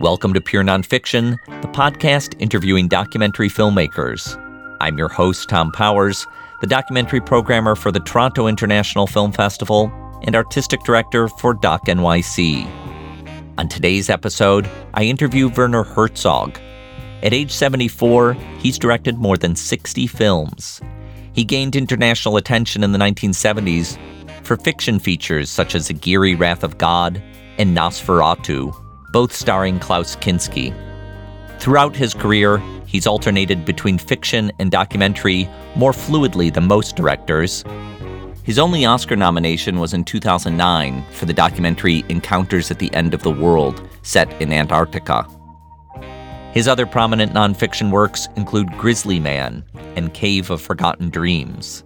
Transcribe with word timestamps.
Welcome 0.00 0.32
to 0.32 0.40
Pure 0.40 0.64
Nonfiction, 0.64 1.36
the 1.60 1.68
podcast 1.68 2.34
interviewing 2.38 2.88
documentary 2.88 3.50
filmmakers. 3.50 4.34
I'm 4.80 4.96
your 4.96 5.10
host, 5.10 5.50
Tom 5.50 5.70
Powers, 5.72 6.26
the 6.62 6.66
documentary 6.66 7.20
programmer 7.20 7.74
for 7.74 7.92
the 7.92 8.00
Toronto 8.00 8.46
International 8.46 9.06
Film 9.06 9.30
Festival 9.30 9.92
and 10.22 10.34
artistic 10.34 10.80
director 10.84 11.28
for 11.28 11.52
Doc 11.52 11.84
NYC. 11.84 12.64
On 13.58 13.68
today's 13.68 14.08
episode, 14.08 14.66
I 14.94 15.04
interview 15.04 15.50
Werner 15.50 15.84
Herzog. 15.84 16.58
At 17.22 17.34
age 17.34 17.50
74, 17.50 18.32
he's 18.58 18.78
directed 18.78 19.18
more 19.18 19.36
than 19.36 19.54
60 19.54 20.06
films. 20.06 20.80
He 21.34 21.44
gained 21.44 21.76
international 21.76 22.38
attention 22.38 22.82
in 22.82 22.92
the 22.92 22.98
1970s 22.98 23.98
for 24.46 24.56
fiction 24.56 24.98
features 24.98 25.50
such 25.50 25.74
as 25.74 25.90
Aguirre 25.90 26.36
Wrath 26.36 26.64
of 26.64 26.78
God 26.78 27.22
and 27.58 27.76
Nosferatu, 27.76 28.74
both 29.12 29.32
starring 29.32 29.78
Klaus 29.78 30.16
Kinski. 30.16 30.74
Throughout 31.58 31.94
his 31.94 32.14
career, 32.14 32.62
he's 32.86 33.06
alternated 33.06 33.64
between 33.64 33.98
fiction 33.98 34.50
and 34.58 34.70
documentary 34.70 35.48
more 35.76 35.92
fluidly 35.92 36.52
than 36.52 36.66
most 36.66 36.96
directors. 36.96 37.64
His 38.42 38.58
only 38.58 38.84
Oscar 38.84 39.16
nomination 39.16 39.78
was 39.78 39.92
in 39.92 40.04
2009 40.04 41.04
for 41.12 41.26
the 41.26 41.32
documentary 41.32 42.04
Encounters 42.08 42.70
at 42.70 42.78
the 42.78 42.92
End 42.94 43.14
of 43.14 43.22
the 43.22 43.30
World, 43.30 43.86
set 44.02 44.28
in 44.40 44.52
Antarctica. 44.52 45.26
His 46.52 46.66
other 46.66 46.86
prominent 46.86 47.32
nonfiction 47.32 47.90
works 47.90 48.26
include 48.36 48.76
Grizzly 48.76 49.20
Man 49.20 49.62
and 49.94 50.12
Cave 50.14 50.50
of 50.50 50.60
Forgotten 50.60 51.10
Dreams. 51.10 51.84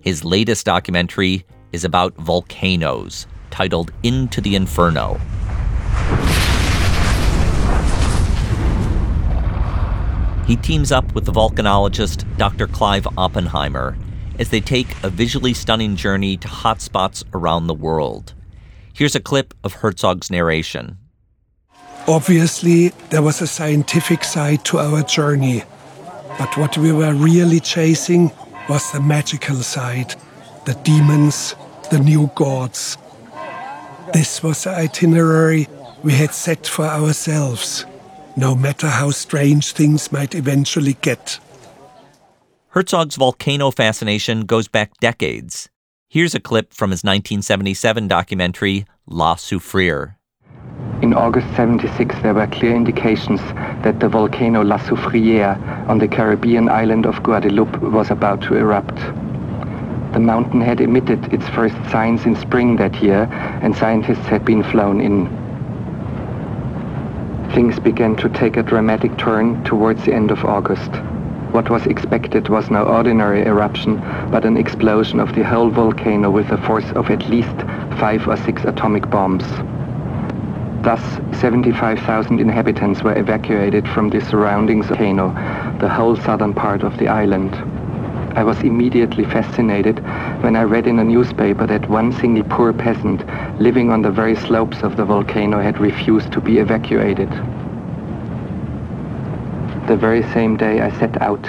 His 0.00 0.24
latest 0.24 0.66
documentary 0.66 1.46
is 1.72 1.84
about 1.84 2.14
volcanoes, 2.16 3.26
titled 3.50 3.92
Into 4.02 4.42
the 4.42 4.56
Inferno. 4.56 5.18
He 10.46 10.56
teams 10.56 10.92
up 10.92 11.14
with 11.14 11.24
the 11.24 11.32
volcanologist 11.32 12.24
Dr. 12.36 12.66
Clive 12.66 13.06
Oppenheimer 13.16 13.96
as 14.38 14.50
they 14.50 14.60
take 14.60 14.88
a 15.02 15.08
visually 15.08 15.54
stunning 15.54 15.96
journey 15.96 16.36
to 16.36 16.48
hotspots 16.48 17.24
around 17.32 17.66
the 17.66 17.74
world. 17.74 18.34
Here's 18.92 19.14
a 19.14 19.20
clip 19.20 19.54
of 19.64 19.74
Herzog's 19.74 20.30
narration. 20.30 20.98
Obviously, 22.06 22.88
there 23.08 23.22
was 23.22 23.40
a 23.40 23.46
scientific 23.46 24.22
side 24.22 24.64
to 24.66 24.78
our 24.78 25.02
journey, 25.02 25.62
but 26.38 26.56
what 26.58 26.76
we 26.76 26.92
were 26.92 27.14
really 27.14 27.60
chasing 27.60 28.30
was 28.68 28.92
the 28.92 29.00
magical 29.00 29.56
side 29.56 30.14
the 30.66 30.74
demons, 30.82 31.54
the 31.90 31.98
new 31.98 32.30
gods. 32.34 32.96
This 34.12 34.42
was 34.42 34.64
the 34.64 34.70
itinerary 34.70 35.68
we 36.02 36.12
had 36.12 36.32
set 36.32 36.66
for 36.66 36.84
ourselves, 36.84 37.84
no 38.36 38.54
matter 38.54 38.88
how 38.88 39.10
strange 39.10 39.72
things 39.72 40.10
might 40.10 40.34
eventually 40.34 40.94
get. 41.00 41.38
Herzog's 42.68 43.16
volcano 43.16 43.70
fascination 43.70 44.46
goes 44.46 44.66
back 44.66 44.98
decades. 44.98 45.68
Here's 46.08 46.34
a 46.34 46.40
clip 46.40 46.72
from 46.72 46.90
his 46.90 47.04
1977 47.04 48.08
documentary, 48.08 48.86
La 49.06 49.36
Soufriere. 49.36 50.16
In 51.02 51.12
August 51.12 51.46
76, 51.54 52.14
there 52.22 52.34
were 52.34 52.46
clear 52.46 52.74
indications 52.74 53.40
that 53.82 54.00
the 54.00 54.08
volcano 54.08 54.62
La 54.62 54.78
Soufriere 54.78 55.58
on 55.88 55.98
the 55.98 56.08
Caribbean 56.08 56.68
island 56.68 57.04
of 57.04 57.22
Guadeloupe 57.22 57.78
was 57.80 58.10
about 58.10 58.40
to 58.42 58.56
erupt. 58.56 58.96
The 60.14 60.20
mountain 60.20 60.60
had 60.60 60.80
emitted 60.80 61.32
its 61.32 61.48
first 61.48 61.74
signs 61.90 62.24
in 62.24 62.36
spring 62.36 62.76
that 62.76 63.02
year, 63.02 63.28
and 63.62 63.76
scientists 63.76 64.26
had 64.26 64.44
been 64.44 64.62
flown 64.62 65.00
in. 65.00 65.43
Things 67.54 67.78
began 67.78 68.16
to 68.16 68.28
take 68.28 68.56
a 68.56 68.64
dramatic 68.64 69.16
turn 69.16 69.62
towards 69.62 70.04
the 70.04 70.12
end 70.12 70.32
of 70.32 70.44
August. 70.44 70.90
What 71.52 71.70
was 71.70 71.86
expected 71.86 72.48
was 72.48 72.68
no 72.68 72.82
ordinary 72.82 73.42
eruption, 73.46 74.02
but 74.32 74.44
an 74.44 74.56
explosion 74.56 75.20
of 75.20 75.36
the 75.36 75.44
whole 75.44 75.70
volcano 75.70 76.32
with 76.32 76.50
a 76.50 76.58
force 76.58 76.90
of 76.96 77.10
at 77.10 77.28
least 77.28 77.54
five 78.00 78.26
or 78.26 78.36
six 78.38 78.64
atomic 78.64 79.08
bombs. 79.08 79.44
Thus, 80.82 81.00
75,000 81.38 82.40
inhabitants 82.40 83.04
were 83.04 83.16
evacuated 83.16 83.86
from 83.86 84.10
the 84.10 84.20
surrounding 84.20 84.82
volcano, 84.82 85.28
the 85.78 85.88
whole 85.88 86.16
southern 86.16 86.54
part 86.54 86.82
of 86.82 86.98
the 86.98 87.06
island. 87.06 87.54
I 88.36 88.42
was 88.42 88.60
immediately 88.62 89.24
fascinated 89.26 90.04
when 90.44 90.56
I 90.56 90.62
read 90.62 90.86
in 90.86 90.98
a 90.98 91.04
newspaper 91.04 91.66
that 91.66 91.88
one 91.88 92.12
single 92.12 92.44
poor 92.44 92.74
peasant 92.74 93.26
living 93.58 93.90
on 93.90 94.02
the 94.02 94.10
very 94.10 94.36
slopes 94.36 94.82
of 94.82 94.98
the 94.98 95.04
volcano 95.06 95.62
had 95.62 95.80
refused 95.80 96.32
to 96.32 96.40
be 96.42 96.58
evacuated. 96.58 97.30
The 99.88 99.96
very 99.96 100.22
same 100.34 100.58
day 100.58 100.82
I 100.82 100.90
set 100.98 101.22
out, 101.22 101.42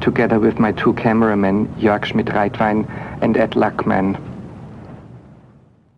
together 0.00 0.40
with 0.40 0.58
my 0.58 0.72
two 0.72 0.94
cameramen, 0.94 1.68
Jörg 1.76 2.04
Schmidt-Reitwein 2.04 2.90
and 3.22 3.36
Ed 3.36 3.52
Lachman. 3.52 4.20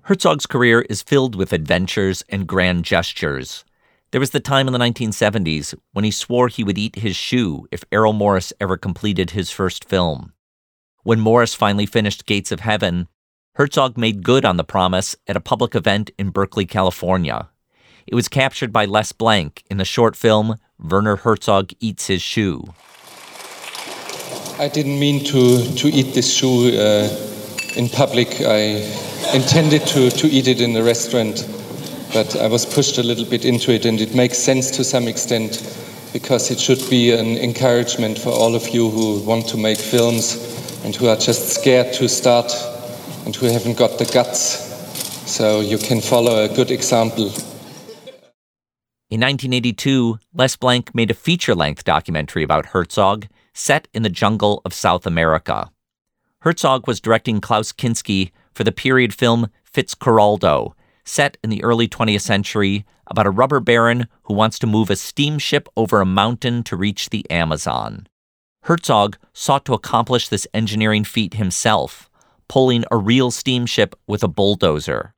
Herzog's 0.03 0.45
career 0.45 0.83
is 0.91 1.01
filled 1.01 1.35
with 1.35 1.55
adventures 1.55 2.23
and 2.29 2.47
grand 2.47 2.85
gestures. 2.85 3.65
There 4.11 4.21
was 4.21 4.33
the 4.33 4.41
time 4.41 4.67
in 4.67 4.75
the 4.75 4.79
1970s 4.79 5.75
when 5.93 6.05
he 6.05 6.11
swore 6.11 6.49
he 6.49 6.65
would 6.65 6.77
eat 6.77 6.97
his 6.97 7.17
shoe 7.17 7.67
if 7.71 7.83
Errol 7.91 8.13
Morris 8.13 8.53
ever 8.61 8.77
completed 8.77 9.31
his 9.31 9.51
first 9.51 9.87
film. 9.87 10.32
When 11.05 11.21
Morris 11.21 11.55
finally 11.55 11.87
finished 11.87 12.27
Gates 12.27 12.53
of 12.53 12.61
Heaven, 12.61 13.09
Herzog 13.57 13.99
made 13.99 14.23
good 14.23 14.45
on 14.45 14.57
the 14.57 14.65
promise 14.65 15.17
at 15.27 15.37
a 15.37 15.41
public 15.41 15.75
event 15.75 16.11
in 16.19 16.31
Berkeley, 16.31 16.65
California. 16.65 17.49
It 18.07 18.15
was 18.15 18.29
captured 18.29 18.73
by 18.73 18.85
Les 18.85 19.11
Blank 19.13 19.65
in 19.71 19.79
the 19.79 19.85
short 19.85 20.15
film 20.15 20.57
Werner 20.79 21.17
Herzog 21.17 21.73
Eats 21.81 22.07
His 22.07 22.23
Shoe. 22.23 22.65
I 24.59 24.69
didn't 24.69 25.01
mean 25.01 25.25
to, 25.25 25.75
to 25.75 25.89
eat 25.89 26.15
this 26.15 26.33
shoe 26.33 26.69
uh, 26.79 27.09
in 27.77 27.89
public. 27.89 28.41
I 28.41 28.87
intended 29.35 29.85
to, 29.89 30.11
to 30.11 30.27
eat 30.29 30.47
it 30.47 30.61
in 30.61 30.77
a 30.77 30.83
restaurant 30.83 31.47
but 32.13 32.37
I 32.37 32.47
was 32.47 32.67
pushed 32.67 32.99
a 32.99 33.03
little 33.03 33.25
bit 33.25 33.45
into 33.45 33.73
it, 33.73 33.87
and 33.87 34.01
it 34.01 34.15
makes 34.15 34.37
sense 34.39 34.71
to 34.73 34.85
some 34.85 35.09
extent 35.09 35.63
because 36.13 36.51
it 36.51 36.61
should 36.61 36.91
be 36.91 37.11
an 37.13 37.39
encouragement 37.39 38.19
for 38.19 38.29
all 38.29 38.55
of 38.55 38.69
you 38.69 38.91
who 38.91 39.21
want 39.21 39.49
to 39.49 39.57
make 39.57 39.79
films 39.79 40.52
and 40.85 40.95
who 40.95 41.09
are 41.09 41.17
just 41.17 41.51
scared 41.51 41.93
to 41.95 42.09
start 42.09 42.53
and 43.25 43.35
who 43.37 43.47
haven't 43.47 43.79
got 43.79 43.99
the 43.99 44.05
guts. 44.05 44.71
So 45.31 45.61
you 45.61 45.79
can 45.79 46.01
follow 46.01 46.45
a 46.45 46.49
good 46.49 46.71
example. 46.71 47.33
In 49.11 49.21
1982, 49.21 50.19
Les 50.35 50.57
Blank 50.57 50.95
made 50.95 51.11
a 51.11 51.15
feature 51.15 51.55
length 51.55 51.85
documentary 51.85 52.43
about 52.43 52.67
Herzog 52.67 53.27
set 53.55 53.87
in 53.93 54.03
the 54.03 54.09
jungle 54.09 54.63
of 54.65 54.73
South 54.73 55.07
America. 55.07 55.71
Herzog 56.41 56.87
was 56.87 57.01
directing 57.01 57.41
Klaus 57.41 57.73
Kinski 57.73 58.33
for 58.55 58.65
the 58.65 58.73
period 58.73 59.15
film 59.15 59.49
Fitzcarraldo, 59.71 60.73
set 61.05 61.37
in 61.45 61.51
the 61.51 61.63
early 61.63 61.89
20th 61.89 62.23
century 62.23 62.85
about 63.07 63.27
a 63.27 63.31
rubber 63.31 63.61
baron 63.61 64.09
who 64.25 64.35
wants 64.35 64.59
to 64.59 64.67
move 64.67 64.91
a 64.91 64.97
steamship 64.97 65.69
over 65.77 66.01
a 66.01 66.07
mountain 66.07 66.63
to 66.65 66.77
reach 66.77 67.11
the 67.11 67.29
Amazon. 67.31 68.07
Herzog 68.63 69.17
sought 69.33 69.65
to 69.65 69.75
accomplish 69.75 70.29
this 70.29 70.47
engineering 70.55 71.05
feat 71.05 71.35
himself, 71.35 72.09
pulling 72.49 72.85
a 72.91 72.97
real 72.97 73.31
steamship 73.31 73.99
with 74.07 74.23
a 74.23 74.29
bulldozer. 74.29 75.15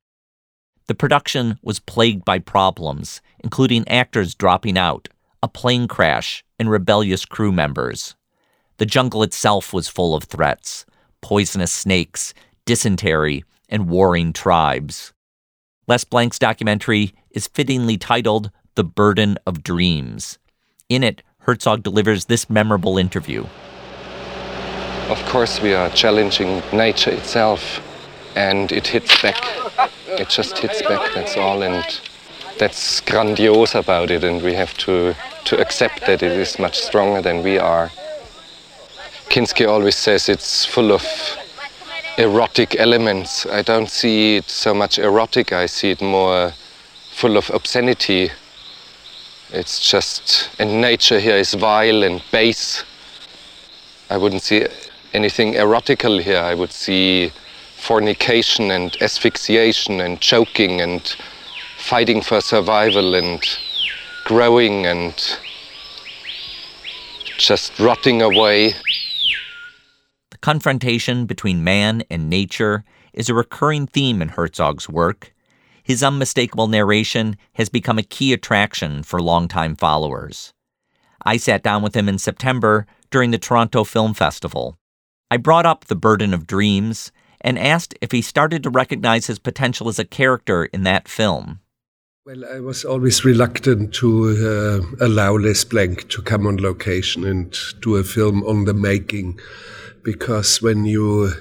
The 0.87 0.95
production 0.95 1.59
was 1.63 1.81
plagued 1.81 2.25
by 2.25 2.39
problems, 2.39 3.21
including 3.41 3.89
actors 3.89 4.35
dropping 4.35 4.79
out, 4.79 5.09
a 5.43 5.49
plane 5.49 5.89
crash, 5.89 6.45
and 6.59 6.71
rebellious 6.71 7.25
crew 7.25 7.53
members. 7.53 8.17
The 8.79 8.87
jungle 8.87 9.23
itself 9.23 9.73
was 9.73 9.89
full 9.89 10.15
of 10.15 10.25
threats 10.25 10.87
poisonous 11.21 11.73
snakes, 11.73 12.35
dysentery, 12.67 13.45
and 13.71 13.89
warring 13.89 14.31
tribes. 14.33 15.15
Les 15.89 16.05
Blank's 16.05 16.39
documentary 16.39 17.15
is 17.31 17.47
fittingly 17.47 17.97
titled 17.97 18.51
The 18.75 18.85
Burden 18.85 19.39
of 19.47 19.63
Dreams. 19.63 20.39
In 20.91 21.03
it, 21.03 21.23
Herzog 21.47 21.83
delivers 21.83 22.25
this 22.25 22.49
memorable 22.49 22.97
interview. 22.97 23.45
Of 25.11 25.23
course, 25.27 25.61
we 25.61 25.75
are 25.75 25.91
challenging 25.91 26.63
nature 26.73 27.11
itself, 27.11 27.81
and 28.35 28.73
it 28.73 28.87
hits 28.87 29.21
back. 29.21 29.45
It 30.09 30.31
just 30.31 30.59
hits 30.59 30.81
back, 30.83 31.13
that's 31.15 31.37
all, 31.37 31.63
and 31.63 31.85
that's 32.59 33.01
grandiose 33.01 33.75
about 33.75 34.11
it, 34.11 34.25
and 34.25 34.43
we 34.43 34.55
have 34.55 34.75
to, 34.79 35.15
to 35.45 35.61
accept 35.61 36.01
that 36.07 36.23
it 36.23 36.33
is 36.33 36.59
much 36.59 36.79
stronger 36.79 37.21
than 37.21 37.43
we 37.43 37.59
are. 37.59 37.91
Kinski 39.29 39.69
always 39.69 39.97
says 39.97 40.31
it's 40.31 40.65
full 40.65 40.93
of 40.93 41.05
erotic 42.17 42.77
elements. 42.77 43.45
I 43.47 43.61
don't 43.61 43.91
see 43.91 44.37
it 44.37 44.49
so 44.49 44.73
much 44.73 44.99
erotic, 44.99 45.53
I 45.53 45.67
see 45.67 45.91
it 45.91 46.01
more 46.01 46.53
full 47.13 47.37
of 47.37 47.51
obscenity. 47.51 48.31
It's 49.55 49.89
just, 49.89 50.51
and 50.59 50.81
nature 50.81 51.21
here 51.21 51.37
is 51.37 51.55
vile 51.55 52.03
and 52.03 52.21
base. 52.33 52.83
I 54.11 54.17
wouldn't 54.17 54.43
see 54.43 54.67
anything 55.13 55.55
erotical 55.55 56.21
here. 56.21 56.41
I 56.41 56.55
would 56.55 56.73
see 56.73 57.31
fornication 57.77 58.73
and 58.73 58.97
asphyxiation 59.01 60.01
and 60.01 60.21
choking 60.21 60.81
and 60.81 61.01
fighting 61.79 62.21
for 62.21 62.41
survival 62.41 63.15
and 63.15 63.41
growing 64.25 64.87
and 64.87 65.15
just 67.39 67.79
rotting 67.79 68.23
away. 68.23 68.73
The 70.31 70.39
confrontation 70.39 71.27
between 71.27 71.63
man 71.63 72.03
and 72.11 72.29
nature 72.29 72.85
is 73.13 73.29
a 73.29 73.35
recurring 73.35 73.87
theme 73.87 74.21
in 74.21 74.31
Herzog's 74.31 74.89
work. 74.89 75.34
His 75.85 76.03
unmistakable 76.03 76.67
narration 76.67 77.37
has 77.53 77.69
become 77.69 77.99
a 77.99 78.03
key 78.03 78.33
attraction 78.33 79.03
for 79.03 79.21
longtime 79.21 79.77
followers. 79.77 80.55
I 81.27 81.37
sat 81.37 81.63
down 81.63 81.83
with 81.83 81.95
him 81.95 82.09
in 82.09 82.19
September 82.19 82.87
during 83.11 83.31
the 83.31 83.39
Toronto 83.39 83.85
Film 83.85 84.15
Festival. 84.15 84.79
I 85.31 85.37
brought 85.37 85.67
up 85.67 85.85
The 85.85 85.95
Burden 85.95 86.33
of 86.33 86.47
Dreams 86.47 87.13
and 87.43 87.59
asked 87.59 87.95
if 88.01 88.13
he 88.13 88.23
started 88.23 88.63
to 88.63 88.71
recognize 88.71 89.27
his 89.27 89.39
potential 89.39 89.89
as 89.89 89.99
a 89.99 90.07
character 90.07 90.65
in 90.65 90.85
that 90.85 91.07
film. 91.07 91.61
Well, 92.25 92.47
I 92.51 92.61
was 92.61 92.87
always 92.87 93.23
reluctant 93.23 93.93
to 93.97 94.89
uh, 94.99 95.05
allow 95.05 95.37
Les 95.37 95.65
Blank 95.65 96.09
to 96.09 96.23
come 96.23 96.47
on 96.47 96.57
location 96.57 97.25
and 97.27 97.55
do 97.83 97.97
a 97.97 98.05
film 98.05 98.43
on 98.45 98.65
the 98.65 98.73
making, 98.73 99.39
because 100.03 100.63
when 100.63 100.87
you 100.87 101.35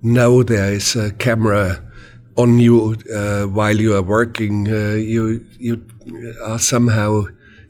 know 0.00 0.44
there 0.44 0.72
is 0.72 0.94
a 0.94 1.10
camera 1.10 1.82
on 2.38 2.58
you 2.58 2.96
uh, 3.14 3.44
while 3.44 3.78
you 3.78 3.94
are 3.94 4.02
working, 4.02 4.68
uh, 4.68 4.94
you 4.94 5.44
you 5.58 5.82
are 6.42 6.58
somehow 6.58 7.24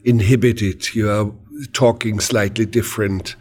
inhibited. 0.05 0.95
You 0.95 1.09
are 1.09 1.31
talking 1.73 2.21
slightly 2.21 2.65
different 2.65 3.35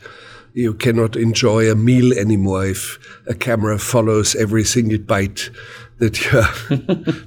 you 0.59 0.75
cannot 0.75 1.15
enjoy 1.15 1.71
a 1.71 1.77
meal 1.77 2.13
anymore 2.19 2.67
if 2.67 2.99
a 3.29 3.35
camera 3.35 3.79
follows 3.79 4.35
every 4.35 4.65
single 4.65 4.99
bite 4.99 5.51
that 5.99 6.25
you're 6.25 6.43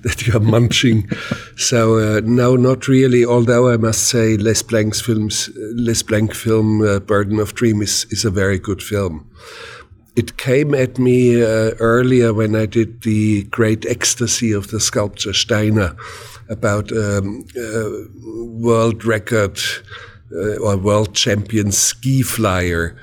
that 0.04 0.28
you're 0.28 0.42
munching. 0.42 1.10
So 1.56 1.98
uh, 1.98 2.22
no, 2.26 2.58
not 2.58 2.90
really. 2.90 3.26
Although 3.26 3.70
I 3.70 3.78
must 3.78 4.04
say, 4.10 4.36
Les 4.36 4.62
Blank's 4.62 5.00
films, 5.00 5.50
Les 5.56 6.04
Blank 6.04 6.34
film, 6.34 6.82
uh, 6.82 7.00
Burden 7.00 7.40
of 7.40 7.54
Dream 7.54 7.82
is 7.82 8.06
is 8.10 8.26
a 8.26 8.32
very 8.32 8.60
good 8.60 8.84
film. 8.84 9.30
It 10.14 10.36
came 10.36 10.76
at 10.76 11.00
me 11.00 11.42
uh, 11.42 11.72
earlier 11.80 12.34
when 12.34 12.54
I 12.54 12.66
did 12.66 13.04
the 13.04 13.44
Great 13.44 13.86
Ecstasy 13.86 14.52
of 14.52 14.70
the 14.70 14.82
sculptor 14.82 15.32
Steiner 15.32 15.96
about 16.50 16.92
um, 16.92 17.46
uh, 17.58 17.90
world 18.34 19.06
record 19.06 19.58
uh, 20.34 20.58
or 20.58 20.76
world 20.76 21.16
champion 21.16 21.72
ski 21.72 22.24
flyer 22.24 22.98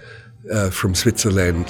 uh, 0.53 0.69
from 0.69 0.95
Switzerland. 0.95 1.67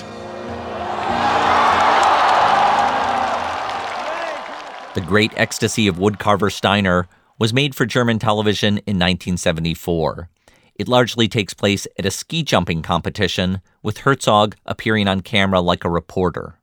The 4.94 5.06
Great 5.06 5.32
Ecstasy 5.37 5.87
of 5.87 5.99
Woodcarver 5.99 6.50
Steiner 6.50 7.06
was 7.38 7.55
made 7.55 7.76
for 7.76 7.87
German 7.87 8.19
television 8.19 8.79
in 8.79 8.96
1974. 8.96 10.29
It 10.78 10.86
largely 10.86 11.26
takes 11.26 11.54
place 11.54 11.88
at 11.98 12.06
a 12.06 12.10
ski 12.10 12.44
jumping 12.44 12.82
competition, 12.82 13.60
with 13.82 13.98
Herzog 13.98 14.54
appearing 14.64 15.08
on 15.08 15.22
camera 15.22 15.60
like 15.60 15.84
a 15.84 15.90
reporter. 15.90 16.60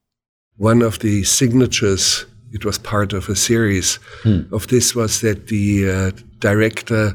One 0.56 0.82
of 0.82 1.00
the 1.00 1.26
signatures, 1.26 2.26
it 2.54 2.64
was 2.64 2.78
part 2.78 3.12
of 3.12 3.28
a 3.28 3.36
series 3.36 4.00
hmm. 4.24 4.44
of 4.54 4.68
this, 4.68 4.96
was 4.96 5.20
that 5.20 5.48
the 5.48 5.90
uh, 5.92 6.12
director 6.40 7.14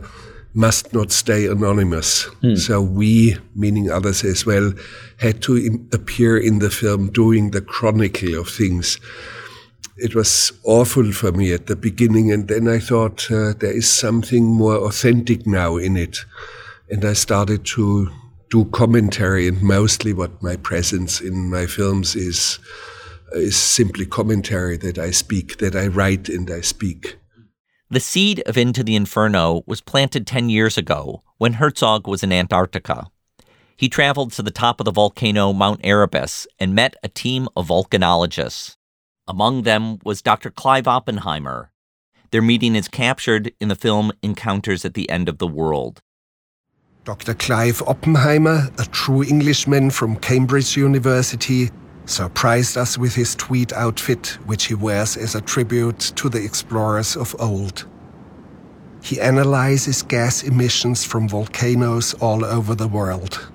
must 0.53 0.93
not 0.93 1.11
stay 1.11 1.47
anonymous. 1.47 2.25
Hmm. 2.43 2.57
So 2.57 2.83
we, 2.83 3.37
meaning 3.55 3.91
others 3.91 4.23
as 4.23 4.45
well, 4.45 4.75
had 5.19 5.41
to 5.43 5.57
Im- 5.57 5.89
appear 5.95 6.37
in 6.37 6.59
the 6.59 6.71
film 6.71 7.11
doing 7.11 7.53
the 7.53 7.63
chronicle 7.63 8.35
of 8.39 8.51
things. 8.51 8.99
It 9.97 10.15
was 10.15 10.53
awful 10.65 11.13
for 11.13 11.33
me 11.33 11.55
at 11.55 11.67
the 11.67 11.77
beginning, 11.77 12.31
and 12.31 12.47
then 12.49 12.69
I 12.69 12.79
thought 12.79 13.31
uh, 13.31 13.55
there 13.59 13.73
is 13.73 13.91
something 13.91 14.45
more 14.45 14.77
authentic 14.77 15.47
now 15.47 15.77
in 15.79 15.97
it. 15.97 16.19
And 16.91 17.05
I 17.05 17.13
started 17.13 17.65
to 17.67 18.11
do 18.51 18.65
commentary, 18.67 19.47
and 19.47 19.63
mostly 19.63 20.13
what 20.13 20.43
my 20.43 20.57
presence 20.57 21.21
in 21.21 21.49
my 21.49 21.67
films 21.67 22.17
is 22.17 22.59
is 23.33 23.57
simply 23.57 24.05
commentary 24.05 24.77
that 24.79 24.99
I 24.99 25.13
speak, 25.13 25.59
that 25.59 25.77
I 25.77 25.87
write 25.87 26.29
and 26.29 26.51
I 26.51 26.63
speak. 26.63 27.17
The 27.89 28.01
seed 28.01 28.43
of 28.47 28.57
Into 28.57 28.83
the 28.83 28.97
Inferno 28.97 29.63
was 29.67 29.81
planted 29.81 30.27
10 30.27 30.49
years 30.49 30.77
ago 30.77 31.23
when 31.39 31.55
Herzog 31.55 32.09
was 32.09 32.23
in 32.23 32.33
Antarctica. 32.33 33.07
He 33.77 33.89
traveled 33.89 34.33
to 34.33 34.43
the 34.43 34.51
top 34.51 34.81
of 34.81 34.85
the 34.85 34.93
volcano 34.93 35.53
Mount 35.53 35.81
Erebus 35.83 36.47
and 36.59 36.75
met 36.75 36.97
a 37.03 37.09
team 37.09 37.49
of 37.57 37.69
volcanologists. 37.69 38.77
Among 39.27 39.63
them 39.63 39.99
was 40.05 40.23
Dr. 40.23 40.51
Clive 40.51 40.87
Oppenheimer. 40.87 41.73
Their 42.31 42.43
meeting 42.43 42.77
is 42.77 42.89
captured 42.89 43.53
in 43.61 43.69
the 43.69 43.75
film 43.75 44.13
Encounters 44.23 44.85
at 44.85 44.95
the 44.95 45.09
End 45.09 45.29
of 45.29 45.39
the 45.39 45.47
World. 45.47 46.03
Dr. 47.11 47.35
Clive 47.35 47.83
Oppenheimer, 47.89 48.69
a 48.79 48.85
true 48.85 49.25
Englishman 49.25 49.91
from 49.91 50.15
Cambridge 50.15 50.77
University, 50.77 51.69
surprised 52.07 52.77
us 52.77 52.97
with 52.97 53.17
his 53.17 53.35
tweed 53.35 53.73
outfit, 53.73 54.39
which 54.47 54.67
he 54.67 54.75
wears 54.75 55.17
as 55.17 55.35
a 55.35 55.41
tribute 55.41 55.99
to 56.15 56.29
the 56.29 56.41
explorers 56.41 57.17
of 57.17 57.35
old. 57.41 57.89
He 59.03 59.21
analyzes 59.21 60.03
gas 60.03 60.45
emissions 60.45 61.05
from 61.05 61.29
volcanoes 61.29 62.15
all 62.21 62.45
over 62.45 62.77
the 62.77 62.87
world. 62.87 63.51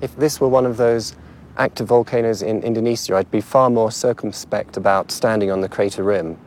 If 0.00 0.16
this 0.16 0.40
were 0.40 0.48
one 0.48 0.64
of 0.64 0.78
those 0.78 1.14
active 1.58 1.88
volcanoes 1.88 2.40
in 2.40 2.62
Indonesia, 2.62 3.16
I'd 3.16 3.30
be 3.30 3.42
far 3.42 3.68
more 3.68 3.92
circumspect 3.92 4.78
about 4.78 5.10
standing 5.10 5.50
on 5.50 5.60
the 5.60 5.68
crater 5.68 6.02
rim. 6.02 6.38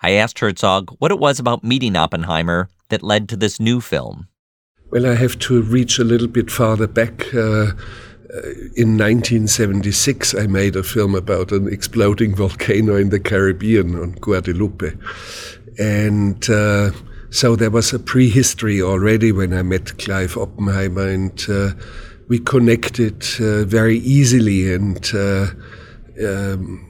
I 0.00 0.12
asked 0.12 0.38
Herzog 0.38 0.94
what 1.00 1.10
it 1.10 1.18
was 1.18 1.40
about 1.40 1.64
meeting 1.64 1.96
Oppenheimer 1.96 2.68
that 2.90 3.02
led 3.02 3.28
to 3.30 3.36
this 3.36 3.58
new 3.58 3.80
film. 3.80 4.28
Well, 4.90 5.06
I 5.06 5.14
have 5.14 5.38
to 5.40 5.62
reach 5.62 6.00
a 6.00 6.04
little 6.04 6.26
bit 6.26 6.50
farther 6.50 6.88
back. 6.88 7.32
Uh, 7.32 7.74
in 8.74 8.98
1976, 8.98 10.34
I 10.34 10.48
made 10.48 10.74
a 10.74 10.82
film 10.82 11.14
about 11.14 11.52
an 11.52 11.72
exploding 11.72 12.34
volcano 12.34 12.96
in 12.96 13.10
the 13.10 13.20
Caribbean 13.20 13.94
on 13.96 14.12
Guadeloupe. 14.14 14.98
And 15.78 16.50
uh, 16.50 16.90
so 17.30 17.54
there 17.54 17.70
was 17.70 17.92
a 17.92 18.00
prehistory 18.00 18.82
already 18.82 19.30
when 19.30 19.54
I 19.54 19.62
met 19.62 19.96
Clive 19.98 20.36
Oppenheimer, 20.36 21.06
and 21.06 21.40
uh, 21.48 21.70
we 22.26 22.40
connected 22.40 23.24
uh, 23.40 23.64
very 23.66 23.98
easily. 23.98 24.74
And 24.74 25.08
uh, 25.14 25.46
um, 26.20 26.84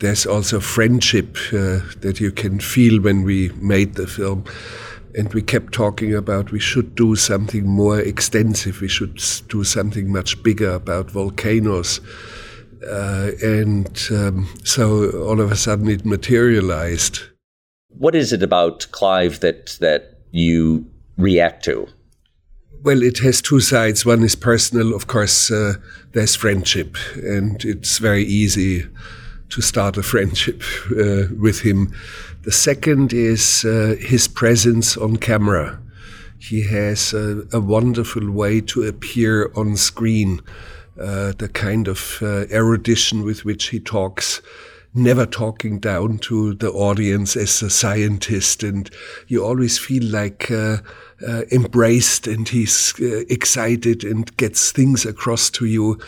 there's 0.00 0.26
also 0.26 0.60
friendship 0.60 1.38
uh, 1.54 1.80
that 2.00 2.20
you 2.20 2.32
can 2.32 2.60
feel 2.60 3.00
when 3.00 3.22
we 3.22 3.48
made 3.60 3.94
the 3.94 4.06
film 4.06 4.44
and 5.16 5.32
we 5.32 5.40
kept 5.40 5.72
talking 5.72 6.14
about 6.14 6.52
we 6.52 6.60
should 6.60 6.94
do 6.94 7.16
something 7.16 7.66
more 7.66 7.98
extensive, 7.98 8.80
we 8.80 8.88
should 8.88 9.20
do 9.48 9.64
something 9.64 10.12
much 10.12 10.42
bigger 10.42 10.70
about 10.70 11.10
volcanoes. 11.10 12.00
Uh, 12.86 13.30
and 13.42 14.08
um, 14.10 14.46
so 14.62 15.10
all 15.26 15.40
of 15.40 15.50
a 15.50 15.56
sudden 15.56 15.88
it 15.88 16.04
materialized. 16.04 17.20
What 17.88 18.14
is 18.14 18.32
it 18.32 18.42
about 18.42 18.86
Clive 18.92 19.40
that 19.40 19.78
that 19.80 20.18
you 20.32 20.84
react 21.16 21.64
to? 21.64 21.88
Well, 22.82 23.02
it 23.02 23.18
has 23.18 23.40
two 23.40 23.60
sides. 23.60 24.04
One 24.04 24.22
is 24.22 24.36
personal, 24.36 24.94
of 24.94 25.06
course. 25.06 25.50
Uh, 25.50 25.74
there's 26.12 26.36
friendship, 26.36 26.96
and 27.16 27.64
it's 27.64 27.98
very 27.98 28.22
easy 28.22 28.84
to 29.50 29.60
start 29.60 29.96
a 29.96 30.02
friendship 30.02 30.62
uh, 30.90 31.24
with 31.38 31.60
him. 31.60 31.92
The 32.42 32.52
second 32.52 33.12
is 33.12 33.64
uh, 33.64 33.96
his 33.98 34.28
presence 34.28 34.96
on 34.96 35.16
camera. 35.16 35.80
He 36.38 36.62
has 36.68 37.12
a, 37.12 37.42
a, 37.52 37.60
wonderful 37.60 38.30
way 38.30 38.60
to 38.62 38.82
appear 38.82 39.50
on 39.56 39.76
screen, 39.76 40.42
uh, 41.00 41.32
the 41.38 41.48
kind 41.48 41.88
of 41.88 42.18
uh, 42.22 42.44
erudition 42.50 43.24
with 43.24 43.44
which 43.44 43.70
he 43.70 43.80
talks, 43.80 44.42
never 44.94 45.26
talking 45.26 45.78
down 45.78 46.18
to 46.18 46.54
the 46.54 46.70
audience 46.70 47.36
as 47.36 47.62
a 47.62 47.70
scientist, 47.70 48.62
and 48.62 48.90
you 49.28 49.44
always 49.44 49.78
feel 49.78 50.04
like 50.04 50.50
uh, 50.50 50.78
uh, 51.26 51.42
embraced 51.50 52.26
and 52.26 52.48
he's 52.48 52.94
excited 53.00 54.04
and 54.04 54.36
gets 54.36 54.72
things 54.72 55.04
across 55.04 55.50
to 55.50 55.66
you, 55.66 55.98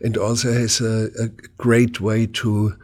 and 0.00 0.16
also 0.16 0.52
has 0.52 0.80
a, 0.80 1.08
a 1.18 1.28
great 1.58 2.00
way 2.00 2.26
to 2.26 2.76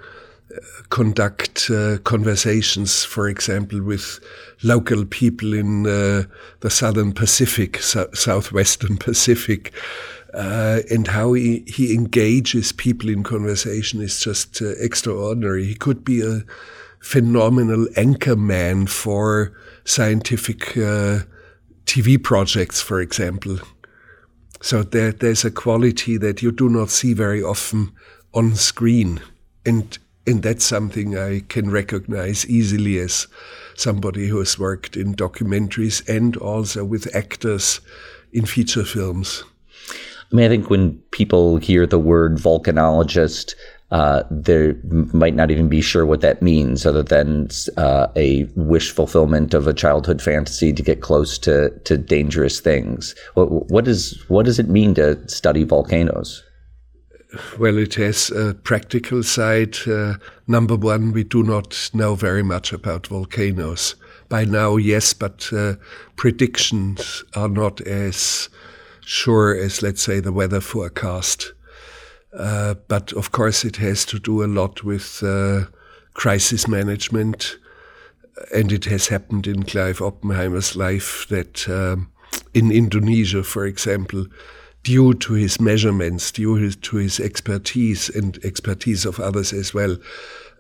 conduct 0.90 1.71
uh, 1.71 1.99
conversations, 2.04 3.04
for 3.04 3.28
example, 3.28 3.83
with 3.83 4.21
local 4.62 5.04
people 5.04 5.54
in 5.54 5.87
uh, 5.87 6.25
the 6.61 6.71
southern 6.71 7.12
Pacific, 7.12 7.78
so 7.78 8.09
southwestern 8.12 8.97
Pacific, 8.99 9.73
uh, 10.35 10.81
and 10.90 11.09
how 11.09 11.33
he, 11.33 11.64
he 11.66 11.95
engages 11.95 12.73
people 12.73 13.09
in 13.09 13.23
conversation 13.23 14.00
is 14.00 14.21
just 14.21 14.62
uh, 14.62 14.73
extraordinary. 14.78 15.64
He 15.64 15.75
could 15.75 16.04
be 16.04 16.23
a 16.23 16.42
phenomenal 17.00 17.87
anchor 17.97 18.37
man 18.37 18.87
for 18.87 19.52
scientific 19.85 20.76
uh, 20.76 21.21
TV 21.87 22.23
projects, 22.23 22.81
for 22.81 23.00
example. 23.00 23.59
So 24.62 24.83
there, 24.83 25.12
there's 25.12 25.45
a 25.45 25.50
quality 25.50 26.16
that 26.19 26.40
you 26.40 26.52
do 26.52 26.69
not 26.69 26.88
see 26.88 27.12
very 27.12 27.42
often 27.42 27.92
on 28.33 28.54
screen. 28.54 29.21
And 29.66 29.99
And 30.25 30.42
that's 30.42 30.64
something 30.64 31.19
I 31.19 31.42
can 31.49 31.69
recognize 31.73 32.47
easily 32.47 33.00
as 33.00 33.26
somebody 33.75 34.28
who 34.28 34.38
has 34.38 34.57
worked 34.57 34.97
in 34.97 35.16
documentaries 35.16 36.09
and 36.09 36.37
also 36.37 36.85
with 36.85 37.12
actors 37.12 37.81
in 38.33 38.47
feature 38.47 38.85
films. 38.85 39.42
I 40.31 40.37
mean, 40.37 40.47
I 40.47 40.49
think 40.49 40.71
when 40.71 41.02
people 41.11 41.57
hear 41.57 41.87
the 41.87 41.99
word 41.99 42.38
volcanologist, 42.38 43.57
uh, 43.92 44.25
they 44.30 44.75
might 45.12 45.34
not 45.34 45.50
even 45.50 45.68
be 45.68 45.82
sure 45.82 46.06
what 46.06 46.22
that 46.22 46.40
means, 46.40 46.87
other 46.87 47.02
than 47.02 47.49
uh, 47.76 48.08
a 48.16 48.44
wish 48.56 48.90
fulfillment 48.90 49.52
of 49.52 49.66
a 49.66 49.75
childhood 49.75 50.22
fantasy 50.22 50.72
to 50.72 50.82
get 50.82 51.02
close 51.02 51.38
to, 51.38 51.68
to 51.84 51.99
dangerous 51.99 52.58
things. 52.58 53.14
What, 53.34 53.70
what, 53.70 53.87
is, 53.87 54.25
what 54.28 54.46
does 54.46 54.58
it 54.58 54.68
mean 54.68 54.94
to 54.94 55.28
study 55.28 55.64
volcanoes? 55.64 56.42
Well, 57.58 57.78
it 57.78 57.94
has 57.94 58.30
a 58.30 58.54
practical 58.54 59.22
side. 59.22 59.76
Uh, 59.87 60.14
number 60.46 60.76
one, 60.76 61.12
we 61.12 61.25
do 61.25 61.42
not 61.42 61.90
know 61.92 62.14
very 62.14 62.42
much 62.42 62.72
about 62.72 63.06
volcanoes. 63.06 63.94
By 64.30 64.46
now, 64.46 64.76
yes, 64.76 65.12
but 65.12 65.50
uh, 65.52 65.75
predictions 66.16 67.25
are 67.37 67.49
not 67.49 67.82
as 67.82 68.49
sure 69.04 69.54
as, 69.54 69.82
let's 69.82 70.02
say, 70.02 70.20
the 70.20 70.32
weather 70.32 70.61
forecast. 70.61 71.52
Uh, 72.32 72.74
but 72.88 73.12
of 73.12 73.32
course, 73.32 73.64
it 73.64 73.76
has 73.76 74.04
to 74.06 74.18
do 74.18 74.42
a 74.42 74.46
lot 74.46 74.82
with 74.82 75.22
uh, 75.22 75.66
crisis 76.14 76.66
management. 76.66 77.58
And 78.54 78.72
it 78.72 78.86
has 78.86 79.08
happened 79.08 79.46
in 79.46 79.64
Clive 79.64 80.00
Oppenheimer's 80.00 80.74
life 80.74 81.26
that 81.28 81.68
um, 81.68 82.10
in 82.54 82.72
Indonesia, 82.72 83.42
for 83.42 83.66
example, 83.66 84.26
due 84.82 85.14
to 85.14 85.34
his 85.34 85.60
measurements, 85.60 86.32
due 86.32 86.70
to 86.70 86.96
his 86.96 87.20
expertise 87.20 88.08
and 88.08 88.38
expertise 88.44 89.04
of 89.04 89.20
others 89.20 89.52
as 89.52 89.72
well, 89.74 89.96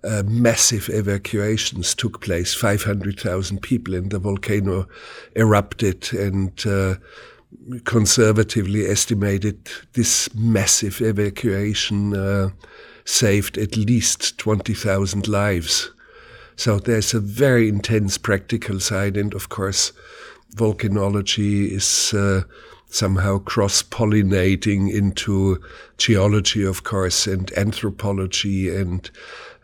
uh, 0.04 0.22
massive 0.26 0.88
evacuations 0.90 1.94
took 1.94 2.20
place. 2.20 2.54
500,000 2.54 3.60
people 3.62 3.94
in 3.94 4.08
the 4.08 4.18
volcano 4.18 4.88
erupted 5.36 6.12
and 6.12 6.64
uh, 6.66 6.96
conservatively 7.84 8.86
estimated 8.86 9.68
this 9.92 10.32
massive 10.34 11.00
evacuation 11.00 12.14
uh, 12.14 12.50
saved 13.04 13.58
at 13.58 13.76
least 13.76 14.38
20,000 14.38 15.28
lives. 15.28 15.90
So 16.56 16.78
there's 16.78 17.14
a 17.14 17.20
very 17.20 17.68
intense 17.68 18.18
practical 18.18 18.78
side, 18.80 19.16
and 19.16 19.34
of 19.34 19.48
course, 19.48 19.92
volcanology 20.54 21.70
is 21.70 22.12
uh, 22.14 22.42
somehow 22.88 23.38
cross 23.38 23.82
pollinating 23.82 24.92
into 24.92 25.60
geology, 25.96 26.62
of 26.62 26.84
course, 26.84 27.26
and 27.26 27.50
anthropology 27.56 28.74
and 28.74 29.10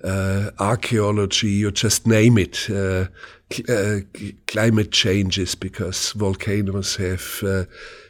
uh, 0.03 0.51
archaeology, 0.59 1.49
you 1.49 1.71
just 1.71 2.07
name 2.07 2.39
it. 2.39 2.71
Uh, 2.71 3.07
uh, 3.69 4.01
climate 4.47 4.93
changes 4.93 5.55
because 5.55 6.13
volcanoes 6.13 6.97
have 6.97 7.43
uh, 7.43 7.65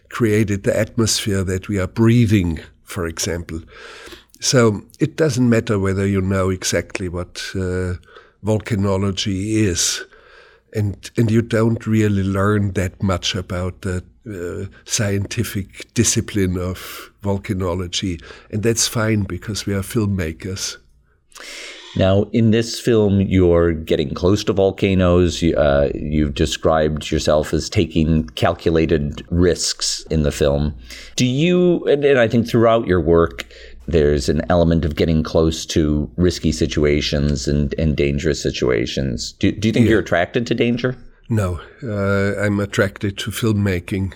created 0.08 0.64
the 0.64 0.78
atmosphere 0.78 1.44
that 1.44 1.68
we 1.68 1.78
are 1.78 1.86
breathing, 1.86 2.60
for 2.82 3.06
example. 3.06 3.60
So 4.40 4.82
it 5.00 5.16
doesn't 5.16 5.48
matter 5.48 5.78
whether 5.78 6.06
you 6.06 6.20
know 6.20 6.50
exactly 6.50 7.08
what 7.08 7.42
uh, 7.54 7.94
volcanology 8.44 9.54
is, 9.54 10.04
and 10.74 11.10
and 11.16 11.30
you 11.30 11.42
don't 11.42 11.86
really 11.86 12.22
learn 12.22 12.72
that 12.72 13.02
much 13.02 13.34
about 13.34 13.82
the 13.82 14.04
uh, 14.28 14.66
scientific 14.84 15.92
discipline 15.94 16.56
of 16.56 17.10
volcanology, 17.22 18.22
and 18.50 18.62
that's 18.62 18.86
fine 18.86 19.22
because 19.22 19.66
we 19.66 19.74
are 19.74 19.82
filmmakers. 19.82 20.76
Now, 21.96 22.24
in 22.32 22.50
this 22.50 22.78
film, 22.78 23.20
you're 23.22 23.72
getting 23.72 24.14
close 24.14 24.44
to 24.44 24.52
volcanoes. 24.52 25.42
Uh, 25.42 25.90
you've 25.94 26.34
described 26.34 27.10
yourself 27.10 27.52
as 27.52 27.68
taking 27.68 28.24
calculated 28.30 29.26
risks 29.30 30.04
in 30.10 30.22
the 30.22 30.30
film. 30.30 30.74
Do 31.16 31.24
you, 31.24 31.84
and, 31.84 32.04
and 32.04 32.18
I 32.18 32.28
think 32.28 32.48
throughout 32.48 32.86
your 32.86 33.00
work, 33.00 33.46
there's 33.86 34.28
an 34.28 34.42
element 34.50 34.84
of 34.84 34.96
getting 34.96 35.22
close 35.22 35.64
to 35.66 36.10
risky 36.16 36.52
situations 36.52 37.48
and, 37.48 37.74
and 37.78 37.96
dangerous 37.96 38.42
situations. 38.42 39.32
Do, 39.32 39.50
do 39.50 39.68
you 39.68 39.72
think 39.72 39.86
yeah. 39.86 39.90
you're 39.92 40.00
attracted 40.00 40.46
to 40.48 40.54
danger? 40.54 40.94
No, 41.30 41.60
uh, 41.82 42.38
I'm 42.40 42.60
attracted 42.60 43.16
to 43.18 43.30
filmmaking. 43.30 44.12